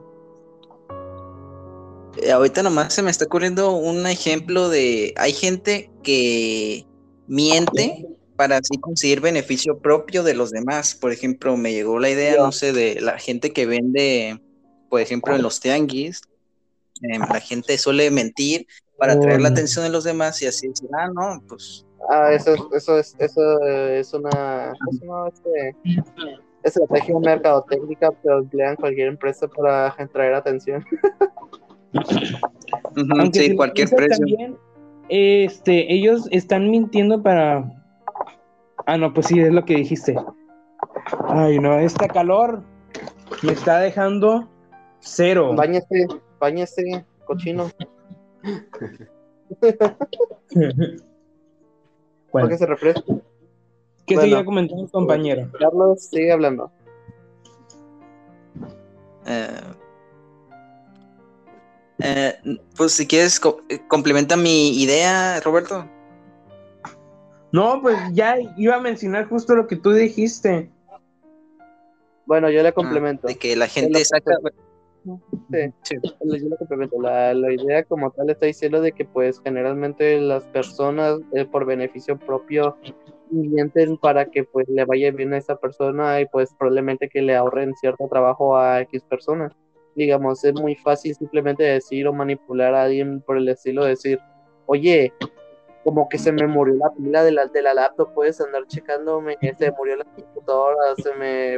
[2.23, 6.87] eh, ahorita nomás se me está ocurriendo un ejemplo de, hay gente que
[7.27, 8.07] miente
[8.41, 10.95] para así conseguir beneficio propio de los demás.
[10.95, 14.41] Por ejemplo, me llegó la idea, no sé, de la gente que vende,
[14.89, 16.23] por ejemplo, en los tianguis,
[17.03, 19.53] em, la gente suele mentir para atraer la Oh.
[19.53, 23.15] atención de los demás y así decir, ah, no, pues Ah, eso, es- eso es,
[23.19, 25.77] eso es una, ¿cómo se llama este?
[26.63, 30.83] estrategia mercadotécnica que emplean cualquier empresa para atraer atención.
[33.35, 34.17] sí, si cualquier precio.
[34.17, 34.57] también,
[35.11, 37.71] este, ellos están mintiendo para.
[38.91, 40.17] Ah, no, pues sí, es lo que dijiste.
[41.29, 42.61] Ay, no, esta calor
[43.45, 44.49] me está dejando
[44.99, 45.53] cero.
[45.55, 46.09] Báñese,
[46.41, 47.71] báñese, cochino,
[49.61, 51.05] Bueno,
[52.33, 53.03] porque se refresca.
[54.07, 54.21] ¿Qué bueno.
[54.23, 55.49] seguía comentando compañero?
[55.57, 56.73] Carlos, sigue hablando.
[59.27, 59.61] Eh,
[62.01, 62.35] eh,
[62.77, 65.89] pues si quieres, co- eh, complementa mi idea, Roberto.
[67.53, 70.71] No, pues ya iba a mencionar justo lo que tú dijiste.
[72.27, 73.27] Bueno, yo le Ah, complemento.
[73.27, 74.37] de que la gente saca.
[75.51, 75.73] Sí.
[75.83, 75.97] Sí.
[76.03, 77.01] Yo le complemento.
[77.01, 81.65] La, la idea como tal está diciendo de que pues generalmente las personas eh, por
[81.65, 82.77] beneficio propio
[83.31, 87.35] mienten para que pues le vaya bien a esa persona y pues probablemente que le
[87.35, 89.53] ahorren cierto trabajo a X personas.
[89.97, 94.21] Digamos, es muy fácil simplemente decir o manipular a alguien por el estilo de decir,
[94.67, 95.13] oye,
[95.85, 99.39] como que se me murió la pila de la, de la laptop, puedes andar checándome,
[99.41, 101.55] se murió la computadora, se me,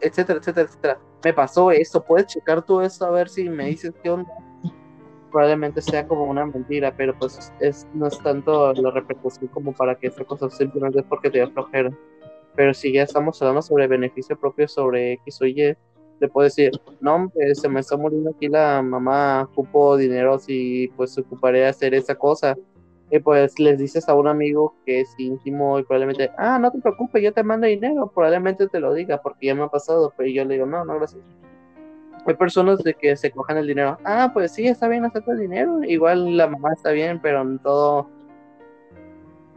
[0.00, 0.98] etcétera, etcétera, etcétera.
[1.24, 4.30] Me pasó esto, puedes checar todo eso a ver si me dices qué onda.
[5.30, 9.94] Probablemente sea como una mentira, pero pues es, no es tanto la repercusión como para
[9.94, 11.90] que esa cosa simplemente es porque te da flojera.
[12.54, 15.74] Pero si ya estamos hablando sobre beneficio propio sobre X o Y,
[16.20, 21.16] le puedo decir, no, se me está muriendo aquí la mamá, ocupo dinero, si pues
[21.16, 22.54] ocuparé hacer esa cosa
[23.12, 26.78] y pues les dices a un amigo que es íntimo y probablemente, ah, no te
[26.78, 30.30] preocupes, yo te mando dinero, probablemente te lo diga porque ya me ha pasado, pero
[30.30, 31.20] yo le digo, no, no, gracias.
[32.24, 35.40] Hay personas de que se cojan el dinero, ah, pues sí, está bien acepta el
[35.40, 38.08] dinero, igual la mamá está bien, pero en todo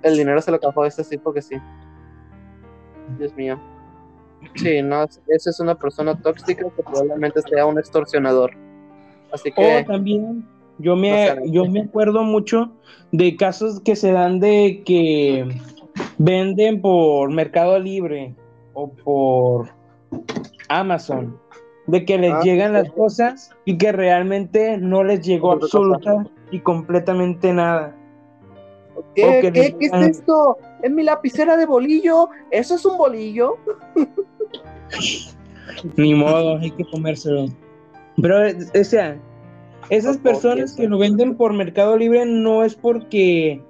[0.04, 1.56] el dinero se lo cajó a este tipo que sí.
[3.18, 3.58] Dios mío.
[4.56, 8.52] Sí, no, esa es una persona tóxica que probablemente sea un extorsionador.
[9.32, 9.78] Así que...
[9.78, 10.46] O también
[10.80, 12.72] yo me, yo me acuerdo mucho
[13.12, 15.48] de casos que se dan de que
[16.18, 18.36] venden por Mercado Libre
[18.74, 19.70] o por
[20.70, 21.40] Amazon,
[21.88, 26.60] de que les ah, llegan las cosas y que realmente no les llegó absoluta y
[26.60, 27.96] completamente nada.
[29.14, 30.58] ¿Qué, ¿qué, es esto?
[30.82, 32.30] ¿Es mi lapicera de bolillo?
[32.52, 33.58] ¿Eso es un bolillo?
[35.98, 37.48] Ni modo, hay que comérselo.
[38.22, 38.38] Pero,
[38.80, 39.20] o sea,
[39.90, 43.62] esas personas que lo venden por Mercado Libre no es porque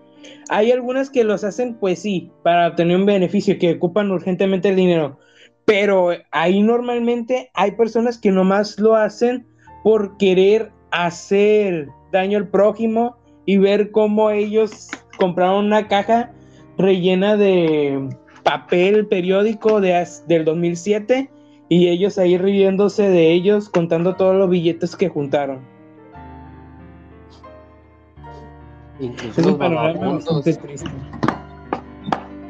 [0.50, 4.76] hay algunas que los hacen, pues sí, para obtener un beneficio, que ocupan urgentemente el
[4.76, 5.20] dinero.
[5.66, 9.46] Pero ahí normalmente hay personas que nomás lo hacen
[9.84, 16.32] por querer hacer daño al prójimo y ver cómo ellos compraron una caja
[16.78, 18.10] rellena de
[18.44, 21.30] papel periódico de, del 2007
[21.68, 25.75] y ellos ahí riéndose de ellos contando todos los billetes que juntaron.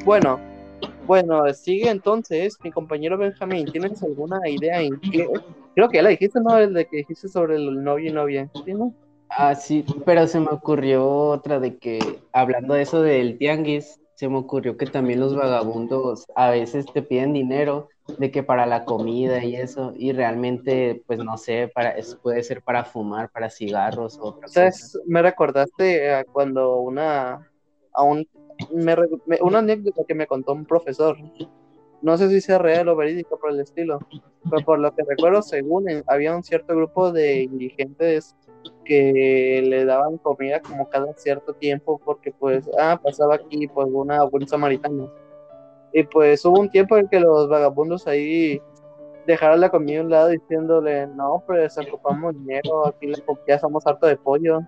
[0.04, 0.38] Bueno,
[1.06, 3.66] bueno, sigue entonces mi compañero Benjamín.
[3.66, 5.28] ¿Tienes alguna idea en qué?
[5.74, 6.56] Creo que ya la dijiste, ¿no?
[6.58, 8.50] El de que dijiste sobre el novio y novia.
[8.64, 8.92] ¿Sí, no?
[9.28, 14.28] Ah, sí, pero se me ocurrió otra de que, hablando de eso del tianguis, se
[14.28, 17.88] me ocurrió que también los vagabundos a veces te piden dinero
[18.18, 22.62] de que para la comida y eso, y realmente, pues no sé, para, puede ser
[22.62, 24.98] para fumar, para cigarros o ¿Sabes?
[25.06, 27.50] Me recordaste a cuando una,
[27.92, 28.26] a un,
[28.72, 28.94] me,
[29.40, 31.16] una anécdota que me contó un profesor,
[32.02, 33.98] no sé si sea real o verídico por el estilo,
[34.48, 38.36] pero por lo que recuerdo, según había un cierto grupo de indigentes
[38.84, 44.22] que le daban comida como cada cierto tiempo porque pues, ah, pasaba aquí pues una
[44.24, 45.08] buen samaritana.
[45.92, 48.60] Y pues hubo un tiempo en que los vagabundos ahí
[49.26, 53.12] dejaron la comida a un lado diciéndole, no, pues ocupamos dinero, aquí
[53.46, 54.60] ya somos harto de pollo.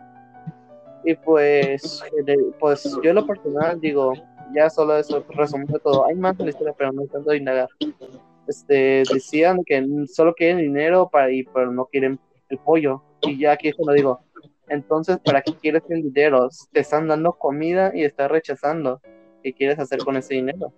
[1.05, 2.03] Y pues,
[2.59, 4.13] pues yo en lo personal digo,
[4.55, 7.69] ya solo eso, resumiendo todo, hay más en la historia, pero no tanto indagar.
[8.47, 13.03] Este, decían que solo quieren dinero para ir, pero no quieren el pollo.
[13.23, 14.21] Y ya aquí eso lo digo.
[14.69, 16.49] Entonces, ¿para qué quieres el dinero?
[16.73, 19.01] Te están dando comida y estás rechazando.
[19.43, 20.73] ¿Qué quieres hacer con ese dinero?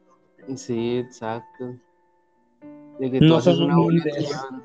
[0.57, 1.75] Sí, exacto.
[2.99, 4.63] De que tú haces una buena acción.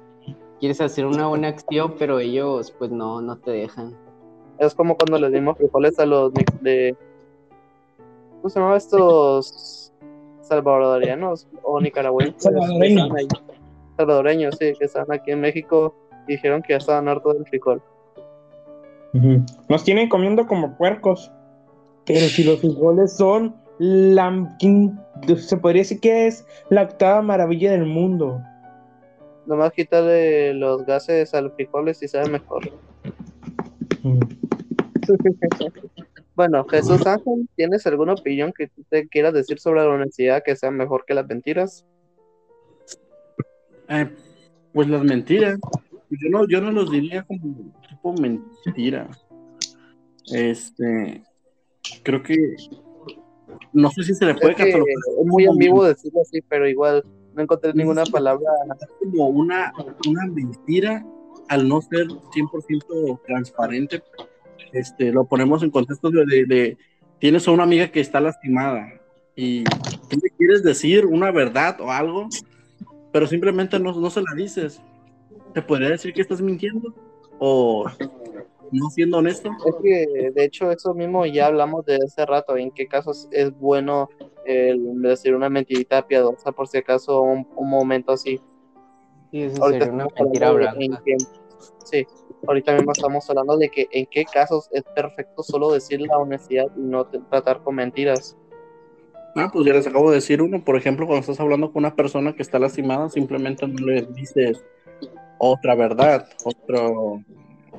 [0.60, 3.96] Quieres hacer una buena acción, pero ellos pues no, no te dejan.
[4.58, 6.96] Es como cuando les dimos frijoles a los de
[8.38, 9.94] ¿cómo se llamaban estos
[10.42, 12.44] salvadoreños o nicaragüenses?
[12.44, 13.10] Salvadoreños.
[13.98, 15.96] Salvadoreños, sí, que están aquí en México
[16.28, 17.82] y dijeron que ya estaban hartos del frijol.
[19.70, 21.32] Nos tienen comiendo como puercos.
[22.06, 24.56] Pero si los frijoles son la,
[25.38, 28.42] se podría decir que es la octava maravilla del mundo.
[29.46, 32.72] Nomás quitarle los gases a los frijoles y sabe mejor.
[34.04, 34.20] Mm.
[36.36, 40.72] bueno, Jesús Ángel, ¿tienes alguna opinión que te quieras decir sobre la honestidad que sea
[40.72, 41.86] mejor que las mentiras?
[43.88, 44.10] Eh,
[44.74, 45.60] pues las mentiras.
[46.10, 49.10] Yo no, yo no los diría como tipo mentira.
[50.32, 51.24] Este,
[52.04, 52.56] creo que
[53.74, 57.04] no sé si se le puede es, es muy ambiguo decirlo así, pero igual
[57.36, 58.50] no encontré ninguna palabra.
[59.00, 59.74] como una,
[60.08, 61.06] una mentira
[61.50, 64.02] al no ser 100% transparente.
[64.72, 66.78] Este, lo ponemos en contexto de, de,
[67.20, 68.88] tienes a una amiga que está lastimada
[69.36, 72.28] y tú le quieres decir una verdad o algo,
[73.12, 74.82] pero simplemente no, no se la dices.
[75.54, 76.94] ¿Te podría decir que estás mintiendo?
[77.40, 77.86] ¿O
[78.72, 79.50] no siendo honesto.
[79.66, 83.58] Es que de hecho eso mismo ya hablamos de hace rato, en qué casos es
[83.58, 84.10] bueno
[84.46, 88.40] el decir una mentirita piadosa por si acaso un, un momento así.
[89.32, 91.02] Sí, eso Ahorita sería una estamos mentira blanca.
[91.84, 92.06] sí,
[92.48, 96.66] ahorita mismo estamos hablando de que en qué casos es perfecto solo decir la honestidad
[96.76, 98.38] y no te- tratar con mentiras.
[99.36, 101.96] Ah, pues ya les acabo de decir uno, por ejemplo, cuando estás hablando con una
[101.96, 104.64] persona que está lastimada, simplemente no le dices
[105.40, 107.22] otra verdad, otro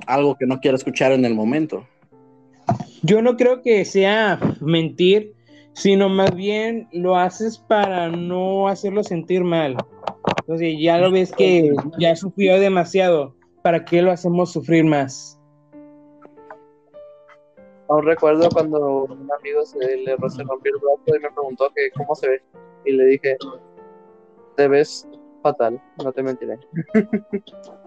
[0.06, 1.86] algo que no quiere escuchar en el momento.
[3.02, 5.34] Yo no creo que sea mentir,
[5.74, 9.76] sino más bien lo haces para no hacerlo sentir mal.
[10.40, 15.38] Entonces ya lo ves que ya sufrió demasiado, ¿para qué lo hacemos sufrir más?
[17.88, 21.90] Aún recuerdo cuando un amigo se le se rompió el brazo y me preguntó que
[21.96, 22.42] cómo se ve.
[22.84, 23.36] Y le dije,
[24.56, 25.08] te ves
[25.42, 26.58] fatal, no te mentiré.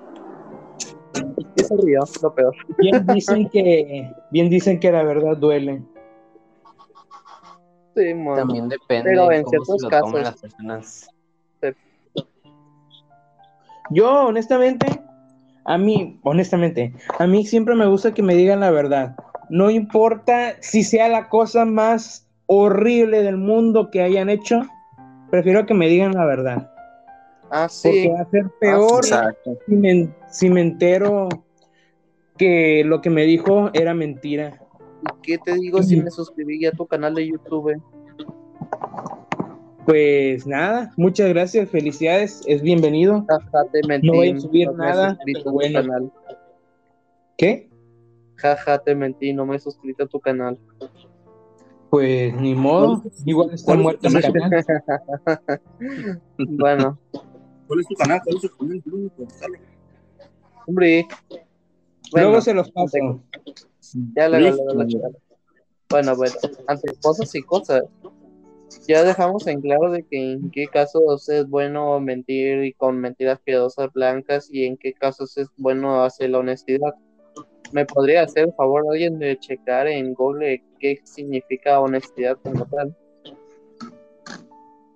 [1.55, 2.55] y se rió, lo peor.
[2.77, 5.81] Bien dicen que, bien dicen que la verdad duele.
[7.95, 8.13] Sí.
[8.35, 11.09] También depende Pero en cómo ciertos se lo casos- tomen las personas.
[13.91, 14.85] Yo, honestamente,
[15.65, 19.15] a mí, honestamente, a mí siempre me gusta que me digan la verdad.
[19.49, 24.61] No importa si sea la cosa más horrible del mundo que hayan hecho,
[25.31, 26.71] prefiero que me digan la verdad.
[27.51, 29.57] Ah, Porque va a ser peor Exacto.
[29.65, 31.29] si me, si me entero
[32.37, 34.61] que lo que me dijo era mentira.
[35.01, 37.81] ¿Y qué te digo si me suscribí a tu canal de YouTube?
[39.85, 43.25] Pues nada, muchas gracias, felicidades, es bienvenido.
[43.27, 44.07] Jaja, te mentí.
[44.07, 45.81] No voy a subir he nada, bueno.
[45.81, 46.11] canal.
[47.37, 47.69] ¿Qué?
[48.35, 50.59] Jaja, te mentí, no me he suscrito a tu canal.
[51.89, 54.65] Pues ni modo, igual está ¿Cuál es muerto mi canal.
[56.37, 56.99] bueno,
[57.69, 58.19] ¿Cuál es tu canal?
[58.23, 59.59] ¿Cuál es tu canal?
[60.65, 61.07] Hombre.
[62.13, 62.97] Luego se los paso.
[64.15, 64.73] ya le Listo.
[64.73, 65.13] la chingada.
[65.91, 66.33] Bueno, bueno,
[66.67, 67.83] ante cosas y cosas.
[68.87, 73.39] Ya dejamos en claro de que en qué casos es bueno mentir y con mentiras
[73.39, 76.95] piadosas blancas y en qué casos es bueno hacer la honestidad.
[77.71, 82.95] ¿Me podría hacer el favor alguien de checar en Google qué significa honestidad como tal?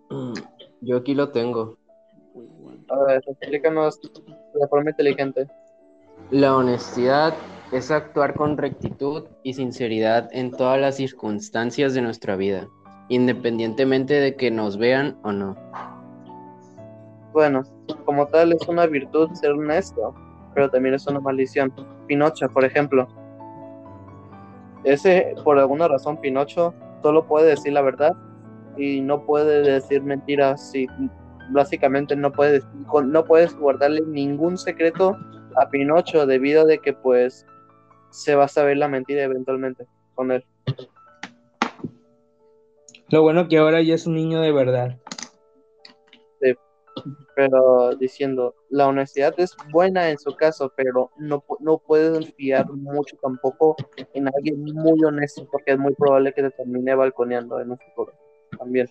[0.10, 0.34] Mm,
[0.82, 1.78] Yo aquí lo tengo.
[2.90, 5.48] A ver, explícanos de forma inteligente.
[6.32, 7.34] La honestidad
[7.72, 12.68] es actuar con rectitud y sinceridad en todas las circunstancias de nuestra vida,
[13.10, 15.56] independientemente de que nos vean o no.
[17.34, 17.64] Bueno,
[18.06, 20.14] como tal es una virtud ser honesto,
[20.54, 21.74] pero también es una maldición.
[22.08, 23.08] Pinocho, por ejemplo.
[24.84, 28.16] Ese, por alguna razón, Pinocho solo puede decir la verdad
[28.78, 30.74] y no puede decir mentiras.
[30.76, 30.88] Y
[31.50, 32.66] básicamente no puedes,
[33.06, 35.18] no puedes guardarle ningún secreto
[35.56, 37.46] a Pinocho debido a de que pues
[38.10, 40.44] se va a saber la mentira eventualmente con él.
[43.10, 44.98] Lo bueno que ahora ya es un niño de verdad.
[47.36, 53.18] pero diciendo, la honestidad es buena en su caso, pero no, no puedes fiar mucho
[53.22, 53.76] tampoco
[54.14, 58.14] en alguien muy honesto, porque es muy probable que te termine balconeando en un futuro.
[58.58, 58.88] También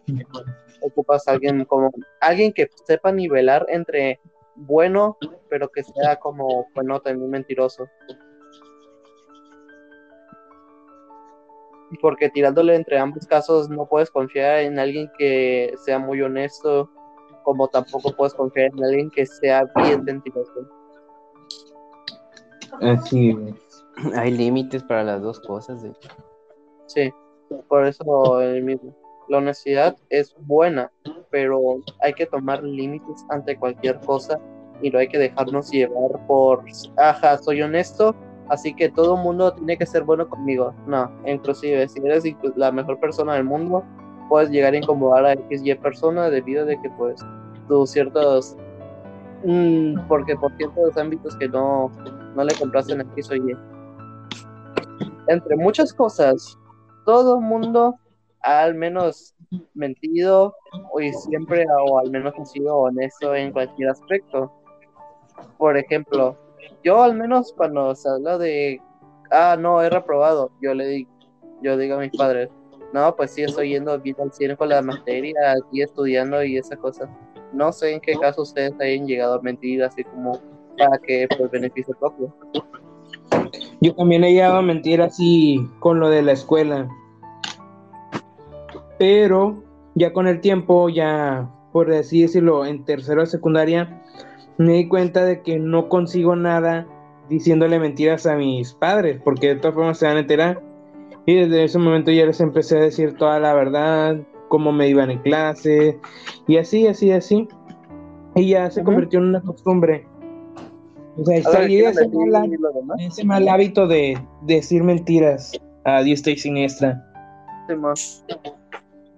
[0.81, 4.21] ocupas a alguien como alguien que sepa nivelar entre
[4.55, 5.17] bueno,
[5.49, 7.87] pero que sea como bueno también mentiroso.
[12.01, 16.91] Porque tirándole entre ambos casos no puedes confiar en alguien que sea muy honesto
[17.43, 20.69] como tampoco puedes confiar en alguien que sea bien mentiroso.
[22.81, 23.37] Así.
[24.15, 25.83] Hay límites para las dos cosas.
[25.83, 26.09] de hecho.
[26.87, 27.13] Sí,
[27.69, 28.95] por eso el mismo.
[29.33, 30.93] La honestidad es buena,
[31.31, 31.59] pero
[32.03, 34.39] hay que tomar límites ante cualquier cosa
[34.83, 36.63] y no hay que dejarnos llevar por,
[36.99, 38.15] ajá, soy honesto,
[38.51, 40.75] así que todo mundo tiene que ser bueno conmigo.
[40.87, 42.25] No, inclusive si eres
[42.57, 43.83] la mejor persona del mundo,
[44.29, 47.19] puedes llegar a incomodar a XY persona debido de que pues
[47.69, 48.55] tus ciertos
[49.47, 51.91] mm, porque por ciertos ámbitos que no,
[52.37, 53.57] no le compraste en X o Y.
[55.29, 56.59] Entre muchas cosas,
[57.07, 57.99] todo mundo
[58.43, 59.35] ha al menos
[59.75, 60.55] mentido
[61.01, 64.53] y siempre o al menos ha sido honesto en cualquier aspecto.
[65.59, 66.37] Por ejemplo,
[66.83, 68.81] yo al menos cuando se habla de
[69.31, 71.11] ah no he reprobado, yo le digo,
[71.63, 72.51] yo digo a mis padres,
[72.93, 76.77] no pues sí estoy yendo bien al 100 con la materia, aquí estudiando y esa
[76.77, 77.09] cosa.
[77.53, 80.41] No sé en qué caso ustedes hayan llegado a mentir así como
[80.79, 82.35] para que pues beneficio propio.
[83.81, 86.89] Yo también he llegado a mentir así con lo de la escuela.
[89.03, 89.65] Pero
[89.97, 94.01] ya con el tiempo, ya por así decirlo, en tercero de secundaria,
[94.59, 96.87] me di cuenta de que no consigo nada
[97.29, 100.63] diciéndole mentiras a mis padres, porque de todas formas se van a enterar.
[101.27, 105.11] Y desde ese momento ya les empecé a decir toda la verdad, cómo me iban
[105.11, 105.99] en clase,
[106.47, 107.49] y así, así, así.
[108.37, 108.91] Y ya se Ujú.
[108.93, 110.07] convirtió en una costumbre.
[111.17, 112.53] O sea, salí de ¿quieres ese mal,
[113.01, 117.05] ese mal hábito de decir mentiras a diestra y siniestra.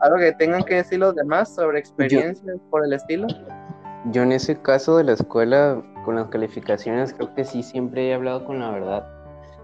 [0.05, 3.27] Algo que tengan que decir los demás sobre experiencias por el estilo.
[4.13, 8.15] Yo en ese caso de la escuela, con las calificaciones, creo que sí siempre he
[8.15, 9.09] hablado con la verdad,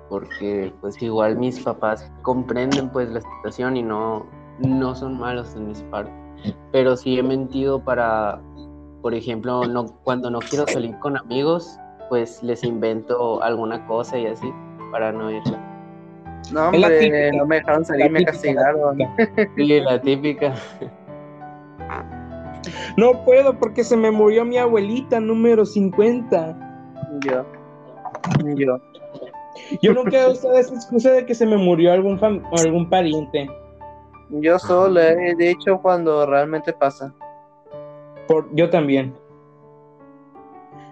[0.08, 4.24] porque pues igual mis papás comprenden pues la situación y no,
[4.60, 6.10] no son malos en esa parte,
[6.72, 8.40] pero sí he mentido para,
[9.02, 11.78] por ejemplo, no, cuando no quiero salir con amigos,
[12.08, 14.50] pues les invento alguna cosa y así,
[14.90, 15.42] para no ir.
[16.52, 17.36] No, hombre, típica.
[17.36, 18.98] no me dejaron salir, me castigaron.
[19.56, 20.54] Sí, la típica.
[22.96, 26.56] No puedo porque se me murió mi abuelita número 50.
[27.24, 27.44] Yo.
[28.56, 28.78] Yo.
[29.82, 33.48] Yo nunca he usado esa excusa de que se me murió algún, fam- algún pariente.
[34.30, 37.12] Yo solo he dicho cuando realmente pasa.
[38.28, 39.14] Por, yo también.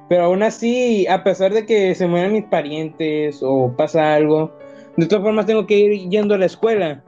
[0.08, 4.50] Pero aún así, a pesar de que se mueran mis parientes o pasa algo,
[4.98, 7.04] de todas formas tengo que ir yendo a la escuela.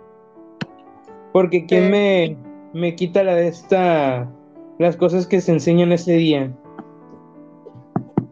[1.32, 2.36] Porque quién me,
[2.72, 4.30] me quita la de esta
[4.78, 6.52] las cosas que se enseñan ese día.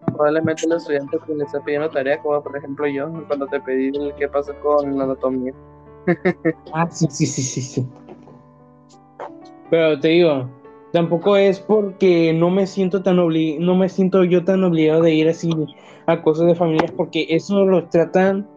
[0.07, 3.89] Probablemente el estudiante que le está pidiendo tarea, como por ejemplo yo, cuando te pedí
[3.89, 5.53] el qué pasa con la anatomía.
[6.73, 7.87] Ah, sí, sí, sí, sí, sí.
[9.71, 10.49] Pero te digo,
[10.93, 15.15] tampoco es porque no me siento tan obli no me siento yo tan obligado de
[15.15, 15.51] ir así
[16.07, 18.49] a cosas de familias, porque eso lo tratan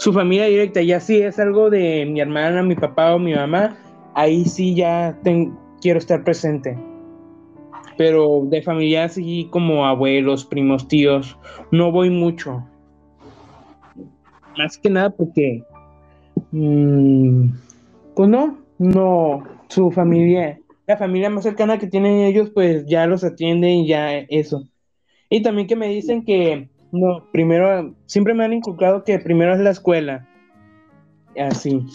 [0.00, 0.82] su familia directa.
[0.82, 3.76] Ya si es algo de mi hermana, mi papá o mi mamá,
[4.14, 5.16] ahí sí ya
[5.80, 6.76] quiero estar presente.
[7.96, 11.38] Pero de familia así como abuelos, primos, tíos,
[11.70, 12.66] no voy mucho.
[14.56, 15.62] Más que nada porque
[16.52, 17.50] Mm,
[18.14, 23.24] pues no, no, su familia, la familia más cercana que tienen ellos, pues ya los
[23.24, 24.64] atiende y ya eso.
[25.28, 29.60] Y también que me dicen que, no, primero, siempre me han inculcado que primero es
[29.60, 30.26] la escuela.
[31.38, 31.86] Así.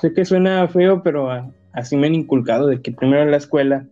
[0.00, 3.36] Sé que suena feo, pero ah, así me han inculcado de que primero es la
[3.36, 3.86] escuela.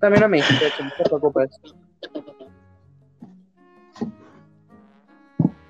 [0.00, 1.50] También a mí, no te.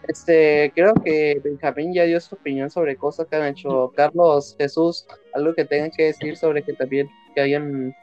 [0.09, 3.93] Este, creo que Benjamín ya dio su opinión sobre cosas que han hecho.
[3.97, 7.95] Carlos, Jesús, algo que tengan que decir sobre que también que hayan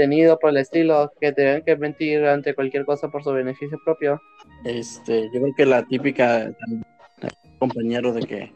[0.00, 4.22] tenido por el estilo, que tengan que mentir ante cualquier cosa por su beneficio propio.
[4.64, 6.50] Este, yo creo que la típica
[7.58, 8.52] compañero de que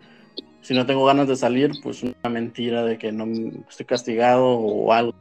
[0.63, 3.27] si no tengo ganas de salir, pues una mentira de que no
[3.69, 5.13] estoy castigado o algo.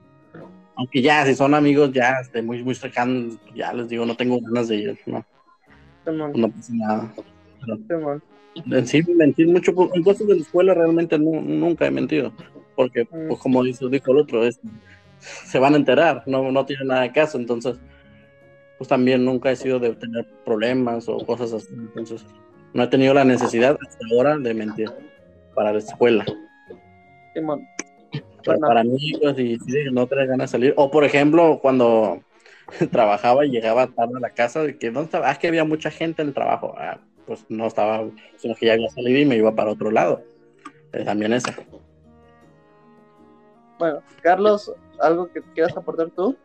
[0.75, 4.39] Aunque ya, si son amigos ya este, muy, muy cercanos, ya les digo, no tengo
[4.39, 5.25] ganas de ir, no,
[6.05, 7.13] no pasa nada.
[8.55, 12.31] En sí, mentir mucho por- en cosas de la escuela realmente nu- nunca he mentido,
[12.75, 13.27] porque Mm.
[13.27, 14.59] pues, como dice, dijo el otro, es,
[15.45, 17.77] se van a enterar, no, no tiene nada de caso, entonces
[18.77, 22.25] pues también nunca he sido de tener problemas o cosas así, entonces
[22.73, 24.91] no he tenido la necesidad hasta ahora de mentir
[25.55, 26.25] para la escuela,
[27.33, 27.65] Simón.
[28.11, 28.67] pero Bueno.
[28.67, 29.57] para amigos y
[29.91, 32.21] no tener ganas de salir, o por ejemplo cuando
[32.91, 35.91] trabajaba y llegaba tarde a la casa, de que no estaba, ah, que había mucha
[35.91, 38.03] gente en el trabajo, ah, pues no estaba,
[38.37, 40.23] sino que ya había salido y me iba para otro lado,
[40.93, 41.55] Eh, también esa.
[43.79, 44.71] Bueno, Carlos,
[45.03, 46.35] ¿algo que quieras aportar tú?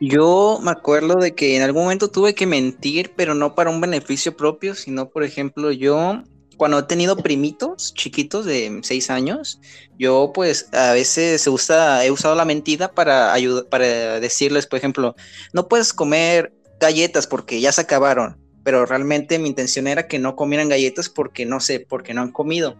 [0.00, 3.80] Yo me acuerdo de que en algún momento tuve que mentir, pero no para un
[3.80, 6.24] beneficio propio, sino, por ejemplo, yo
[6.56, 9.60] cuando he tenido primitos chiquitos de seis años,
[9.98, 14.78] yo pues a veces se usa, he usado la mentira para ayudar, para decirles, por
[14.78, 15.14] ejemplo,
[15.52, 20.36] no puedes comer galletas porque ya se acabaron, pero realmente mi intención era que no
[20.36, 22.76] comieran galletas porque no sé, porque no han comido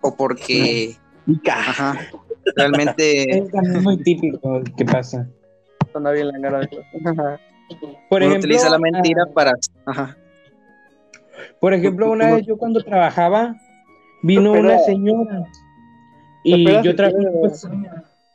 [0.00, 0.96] o porque,
[1.50, 1.98] ajá,
[2.56, 5.28] realmente Es también muy típico que pasa.
[5.92, 6.78] Suena bien la cara de Por
[8.22, 9.52] uno ejemplo, utiliza la mentira ah, para,
[9.86, 10.16] ajá.
[11.60, 13.54] Por ejemplo, una vez yo cuando trabajaba,
[14.22, 15.44] vino Pero- una señora
[16.42, 17.16] y yo si trabajé.
[17.18, 17.68] quieres- pues,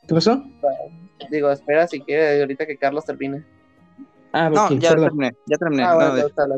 [0.08, 0.44] ¿Qué pasó?
[1.30, 3.44] Digo, espera si quiere ahorita que Carlos termine.
[4.32, 5.06] Ah, No, ya perdón.
[5.10, 5.84] terminé, ya terminé.
[5.84, 6.12] Ah, no,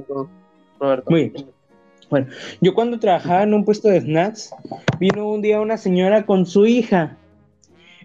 [0.10, 0.30] bueno,
[0.80, 1.12] Roberto.
[1.12, 1.45] Muy bien.
[2.10, 2.28] Bueno,
[2.60, 4.54] yo cuando trabajaba en un puesto de snacks,
[4.99, 7.18] vino un día una señora con su hija.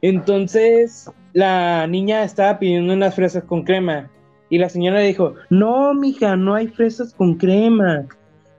[0.09, 4.09] Entonces, la niña estaba pidiendo unas fresas con crema.
[4.49, 8.07] Y la señora dijo, no, mija, no hay fresas con crema.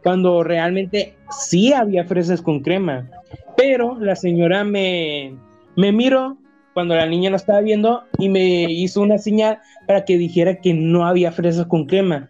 [0.03, 3.09] Cuando realmente sí había fresas con crema.
[3.55, 5.37] Pero la señora me,
[5.77, 6.37] me miró
[6.73, 10.73] cuando la niña lo estaba viendo y me hizo una señal para que dijera que
[10.73, 12.29] no había fresas con crema.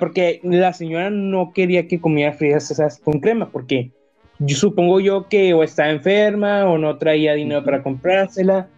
[0.00, 3.92] Porque la señora no quería que comiera fresas con crema, porque
[4.38, 8.68] yo supongo yo que o está enferma o no traía dinero para comprársela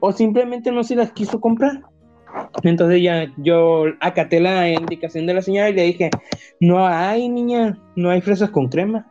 [0.00, 1.82] o simplemente no se las quiso comprar.
[2.62, 6.10] Entonces ya yo acaté la indicación de la señora y le dije,
[6.60, 9.10] no hay niña, no hay fresas con crema.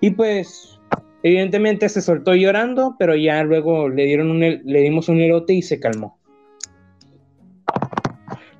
[0.00, 0.78] Y pues
[1.22, 5.62] evidentemente se soltó llorando, pero ya luego le dieron un, le dimos un elote y
[5.62, 6.18] se calmó.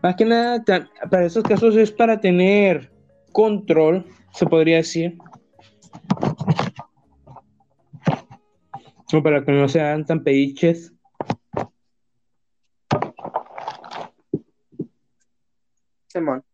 [0.03, 0.64] Más que nada,
[1.11, 2.90] para esos casos es para tener
[3.32, 5.16] control, se podría decir.
[9.12, 10.93] O para que no sean tan pediches.
[16.07, 16.45] Simón.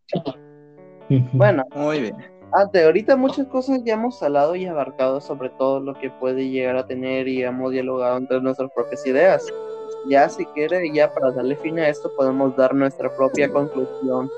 [1.33, 2.17] Bueno, Muy bien.
[2.53, 6.77] ante ahorita muchas cosas ya hemos hablado y abarcado sobre todo lo que puede llegar
[6.77, 9.47] a tener y hemos dialogado entre nuestras propias ideas.
[10.09, 14.31] Ya si quiere, ya para darle fin a esto, podemos dar nuestra propia conclusión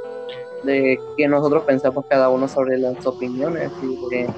[0.64, 4.28] de que nosotros pensamos cada uno sobre las opiniones y de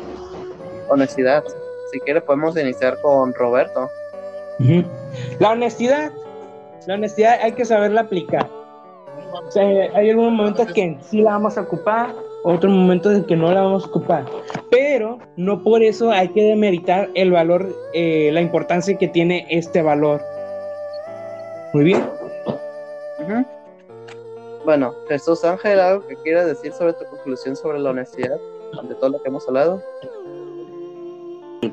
[0.91, 1.45] honestidad.
[1.93, 3.88] Si quiere, podemos iniciar con Roberto.
[5.38, 6.12] La honestidad,
[6.86, 8.49] la honestidad hay que saberla aplicar.
[9.47, 12.14] O sea, hay algunos momentos que sí la vamos a ocupar,
[12.45, 14.24] otros momentos en que no la vamos a ocupar.
[14.70, 19.82] Pero no por eso hay que demeritar el valor, eh, la importancia que tiene este
[19.82, 20.20] valor.
[21.72, 22.05] Muy bien.
[24.64, 28.38] Bueno, Jesús Ángel, ¿algo que quieras decir sobre tu conclusión sobre la honestidad?
[28.78, 29.82] Ante todo lo que hemos hablado.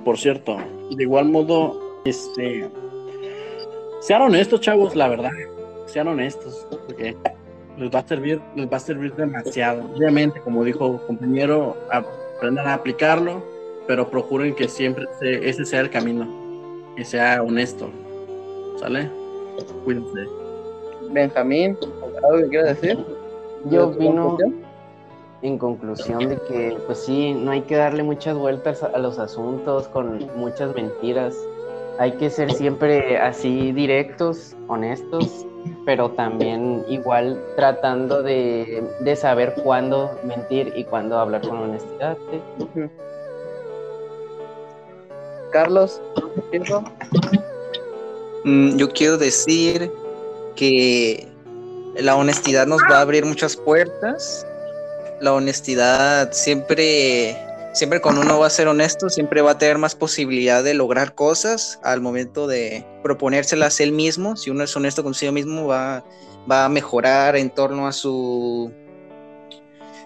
[0.04, 0.58] Por cierto,
[0.92, 2.70] de igual modo, este,
[4.02, 5.32] sean honestos, chavos, la verdad,
[5.86, 7.16] sean honestos, porque
[7.78, 9.84] les va a servir, les va a servir demasiado.
[9.96, 13.42] Obviamente, como dijo el compañero, aprendan a aplicarlo,
[13.88, 16.28] pero procuren que siempre se- ese sea el camino,
[16.96, 17.90] que sea honesto,
[18.80, 19.10] ¿sale?
[19.86, 20.28] Cuídense.
[21.12, 21.78] Benjamín,
[22.24, 22.98] ¿algo que quieras decir?
[23.66, 24.38] Yo ¿De tu opino-?
[25.42, 29.88] En conclusión de que, pues sí, no hay que darle muchas vueltas a, los asuntos
[29.90, 31.36] con muchas mentiras.
[32.00, 35.46] Hay que ser siempre así directos, honestos,
[35.86, 42.18] pero también igual tratando de, de saber cuándo mentir y cuándo hablar con honestidad.
[45.52, 46.02] Carlos.
[48.44, 49.92] Mm, Yo quiero decir
[50.56, 51.28] que
[51.96, 54.46] la honestidad nos va a abrir muchas puertas.
[55.20, 57.36] La honestidad siempre,
[57.74, 61.16] siempre cuando uno va a ser honesto, siempre va a tener más posibilidad de lograr
[61.16, 64.36] cosas al momento de proponérselas él mismo.
[64.36, 66.04] Si uno es honesto consigo mismo, va,
[66.50, 68.72] va a mejorar en torno a su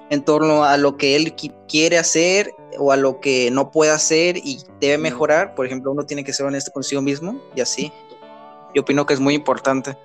[0.10, 3.92] en torno a lo que él qui- quiere hacer o a lo que no puede
[3.92, 5.56] hacer y debe mejorar.
[5.56, 7.94] Por ejemplo, uno tiene que ser honesto consigo mismo y así.
[8.74, 9.98] Yo opino que es muy importante.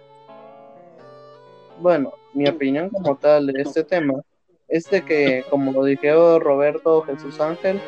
[1.80, 4.14] Bueno, mi opinión como tal de este tema
[4.68, 7.80] es de que, como lo dijeron Roberto Jesús Ángel,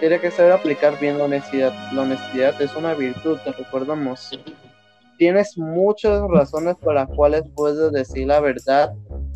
[0.00, 1.72] tiene que saber aplicar bien la honestidad.
[1.92, 4.38] La honestidad es una virtud, te recordamos.
[5.18, 8.94] Tienes muchas razones por las cuales puedes decir la verdad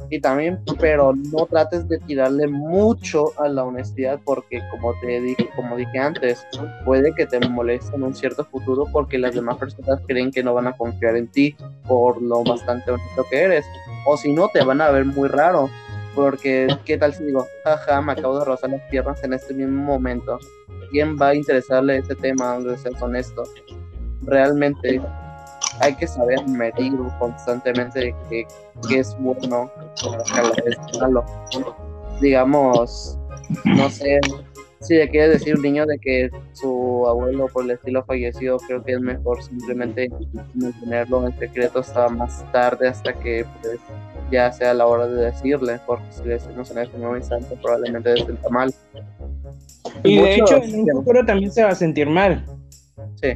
[0.08, 5.50] y también, pero no trates de tirarle mucho a la honestidad porque, como te dije,
[5.54, 6.46] como dije antes,
[6.86, 10.54] puede que te moleste en un cierto futuro porque las demás personas creen que no
[10.54, 11.54] van a confiar en ti
[11.86, 13.66] por lo bastante honesto que eres.
[14.06, 15.68] O si no, te van a ver muy raro.
[16.14, 19.82] Porque, ¿qué tal si digo, jaja, me acabo de rozar las piernas en este mismo
[19.82, 20.38] momento?
[20.90, 23.42] ¿Quién va a interesarle ese tema donde seas honesto?
[24.22, 25.00] Realmente
[25.80, 28.46] hay que saber medir constantemente qué,
[28.88, 29.70] qué es bueno,
[30.64, 31.24] vez es malo.
[32.20, 33.18] Digamos,
[33.64, 34.20] no sé,
[34.84, 38.84] si le quieres decir un niño de que su abuelo por el estilo falleció, creo
[38.84, 40.10] que es mejor simplemente
[40.54, 43.78] mantenerlo en secreto hasta más tarde, hasta que pues,
[44.30, 48.16] ya sea la hora de decirle, porque si le decimos en este nuevo instante probablemente
[48.16, 48.74] se sienta mal.
[50.02, 52.44] Y de hecho, en un futuro también se va a sentir mal.
[53.16, 53.32] Sí,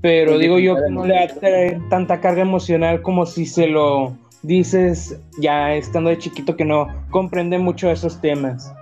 [0.00, 3.46] Pero Sí, digo yo que no le va a traer tanta carga emocional como si
[3.46, 8.72] se lo dices ya estando de chiquito que no comprende mucho esos temas.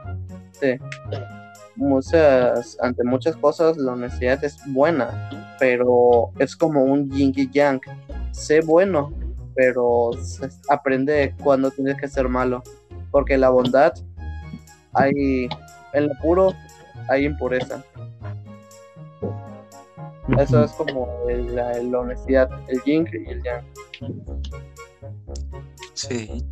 [0.53, 0.79] sí.
[1.79, 5.29] Muchas, ante muchas cosas la honestidad es buena,
[5.61, 7.81] pero es como un yin y yang.
[8.31, 9.13] Sé bueno,
[9.57, 12.63] pero se- aprende cuando tienes que ser malo,
[13.11, 13.93] porque la bondad
[14.93, 15.49] hay
[15.95, 16.53] en lo puro
[17.09, 17.83] hay impureza.
[20.39, 23.65] Eso es como el- la, la honestidad, el yin y el yang.
[25.95, 26.45] Sí.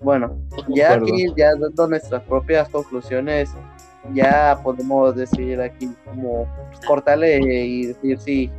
[0.00, 0.36] Bueno,
[0.68, 3.50] ya aquí, ya dando nuestras propias conclusiones,
[4.14, 6.46] ya podemos decir aquí como
[6.86, 8.50] cortarle y decir si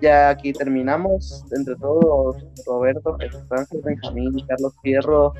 [0.00, 3.16] ya aquí terminamos entre todos, Roberto,
[3.50, 5.32] Ángel, Benjamín y Carlos Fierro.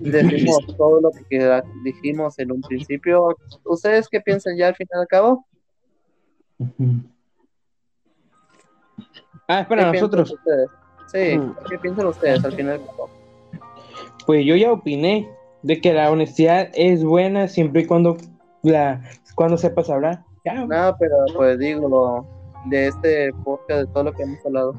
[0.00, 3.36] decimos todo lo que dijimos en un principio.
[3.64, 5.46] ¿Ustedes qué piensan ya al fin y al cabo?
[9.48, 10.34] Ah, es para ¿Qué nosotros.
[11.06, 11.38] Sí.
[11.68, 13.10] ¿qué piensan ustedes al fin y al cabo?
[14.26, 15.28] Pues yo ya opiné
[15.62, 18.16] de que la honestidad es buena siempre y cuando
[18.62, 19.02] la
[19.34, 20.24] cuando sepas hablar.
[20.44, 20.64] Ya.
[20.66, 22.26] No, pero pues digo, lo-
[22.66, 24.74] de este podcast, de todo lo que hemos hablado.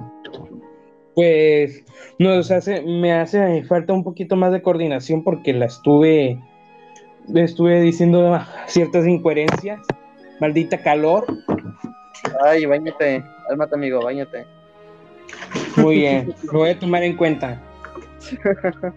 [1.16, 1.84] Pues
[2.20, 6.42] nos hace, me hace falta un poquito más de coordinación porque la estuve,
[7.28, 9.80] le estuve diciendo ciertas incoherencias.
[10.42, 11.26] Maldita calor.
[12.44, 14.46] Ay, bañate, álmate amigo, bañate.
[15.78, 17.62] Muy bien, lo voy a tomar en cuenta.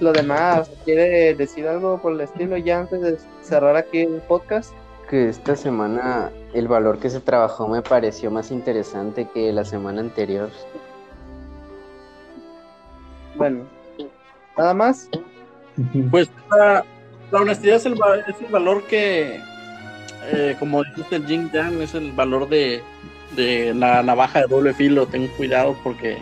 [0.00, 4.72] Lo demás, ¿quiere decir algo por el estilo ya antes de cerrar aquí el podcast?
[5.08, 10.00] Que esta semana el valor que se trabajó me pareció más interesante que la semana
[10.00, 10.50] anterior.
[13.34, 13.64] Bueno,
[14.56, 15.08] nada más.
[16.10, 16.84] Pues la,
[17.32, 17.94] la honestidad es el,
[18.28, 19.40] es el valor que,
[20.26, 22.80] eh, como dijiste, el Jing Yang es el valor de,
[23.34, 25.06] de la navaja de doble filo.
[25.06, 26.18] Ten cuidado porque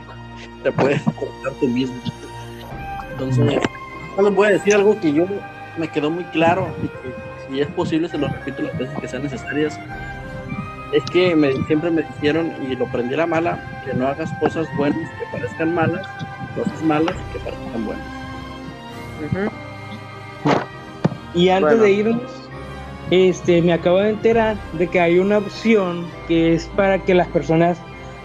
[0.63, 2.01] te puedes cortar tú mismo.
[3.13, 3.61] Entonces,
[4.17, 5.27] no les voy a decir algo que yo
[5.77, 7.15] me quedó muy claro y que
[7.49, 9.79] si es posible se lo repito las veces que sean necesarias.
[10.93, 14.31] Es que me- siempre me dijeron, y lo aprendí a la mala, que no hagas
[14.35, 16.07] cosas buenas que parezcan malas,
[16.55, 18.07] cosas malas que parezcan buenas.
[21.35, 21.83] Y antes Bueno.
[21.85, 22.33] de irnos,
[23.11, 27.29] este, me acabo de enterar de que hay una opción que es para que las
[27.29, 27.79] personas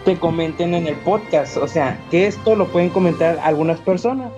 [0.04, 1.56] te comenten en el podcast.
[1.56, 4.30] O sea, que esto lo pueden comentar algunas personas.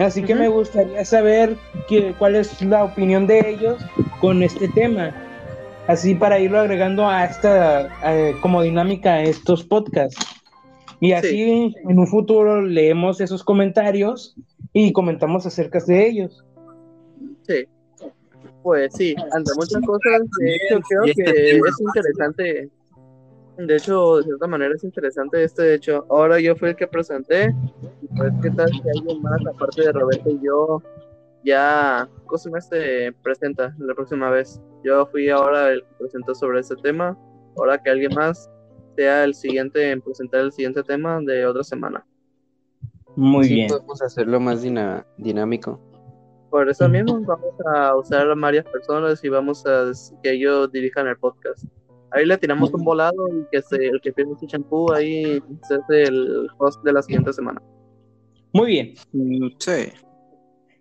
[0.00, 1.56] Así que me gustaría saber
[1.88, 3.76] que, cuál es la opinión de ellos
[4.20, 5.12] con este tema.
[5.88, 10.24] Así para irlo agregando a esta eh, como dinámica a estos podcasts.
[11.00, 14.36] Y así en un futuro leemos esos comentarios
[14.74, 16.44] y comentamos acerca de ellos.
[17.46, 17.66] Sí.
[18.62, 22.70] Pues sí, ante muchas cosas, de hecho creo y que es interesante.
[23.56, 26.04] De hecho, de cierta manera es interesante este hecho.
[26.10, 27.54] Ahora yo fui el que presenté.
[28.14, 30.82] Pues, ¿qué tal si alguien más, aparte de Roberto y yo,
[31.44, 34.60] ya, cosa más se presenta la próxima vez?
[34.84, 37.16] Yo fui ahora el que presentó sobre este tema.
[37.56, 38.48] Ahora que alguien más
[38.96, 42.06] sea el siguiente en presentar el siguiente tema de otra semana.
[43.16, 43.68] Muy Sí, bien.
[43.68, 44.62] podemos hacerlo más
[45.16, 45.80] dinámico.
[46.50, 49.90] Por eso mismo vamos a usar a varias personas y vamos a
[50.22, 51.64] que ellos dirijan el podcast.
[52.12, 55.74] Ahí le tiramos un volado y que se, el que pierda su champú ahí se
[55.74, 57.60] hace el host de la siguiente semana.
[58.54, 58.94] Muy bien.
[59.12, 59.92] Mm, Sí.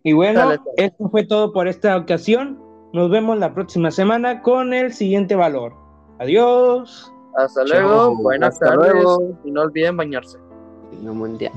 [0.07, 0.71] Y bueno, Dale, dale.
[0.77, 2.57] esto fue todo por esta ocasión.
[2.93, 5.73] Nos vemos la próxima semana con el siguiente valor.
[6.19, 7.11] Adiós.
[7.35, 9.37] Hasta Chao, luego, buenas hasta tardes luego.
[9.43, 10.37] y no olviden bañarse.
[11.01, 11.51] No mundial.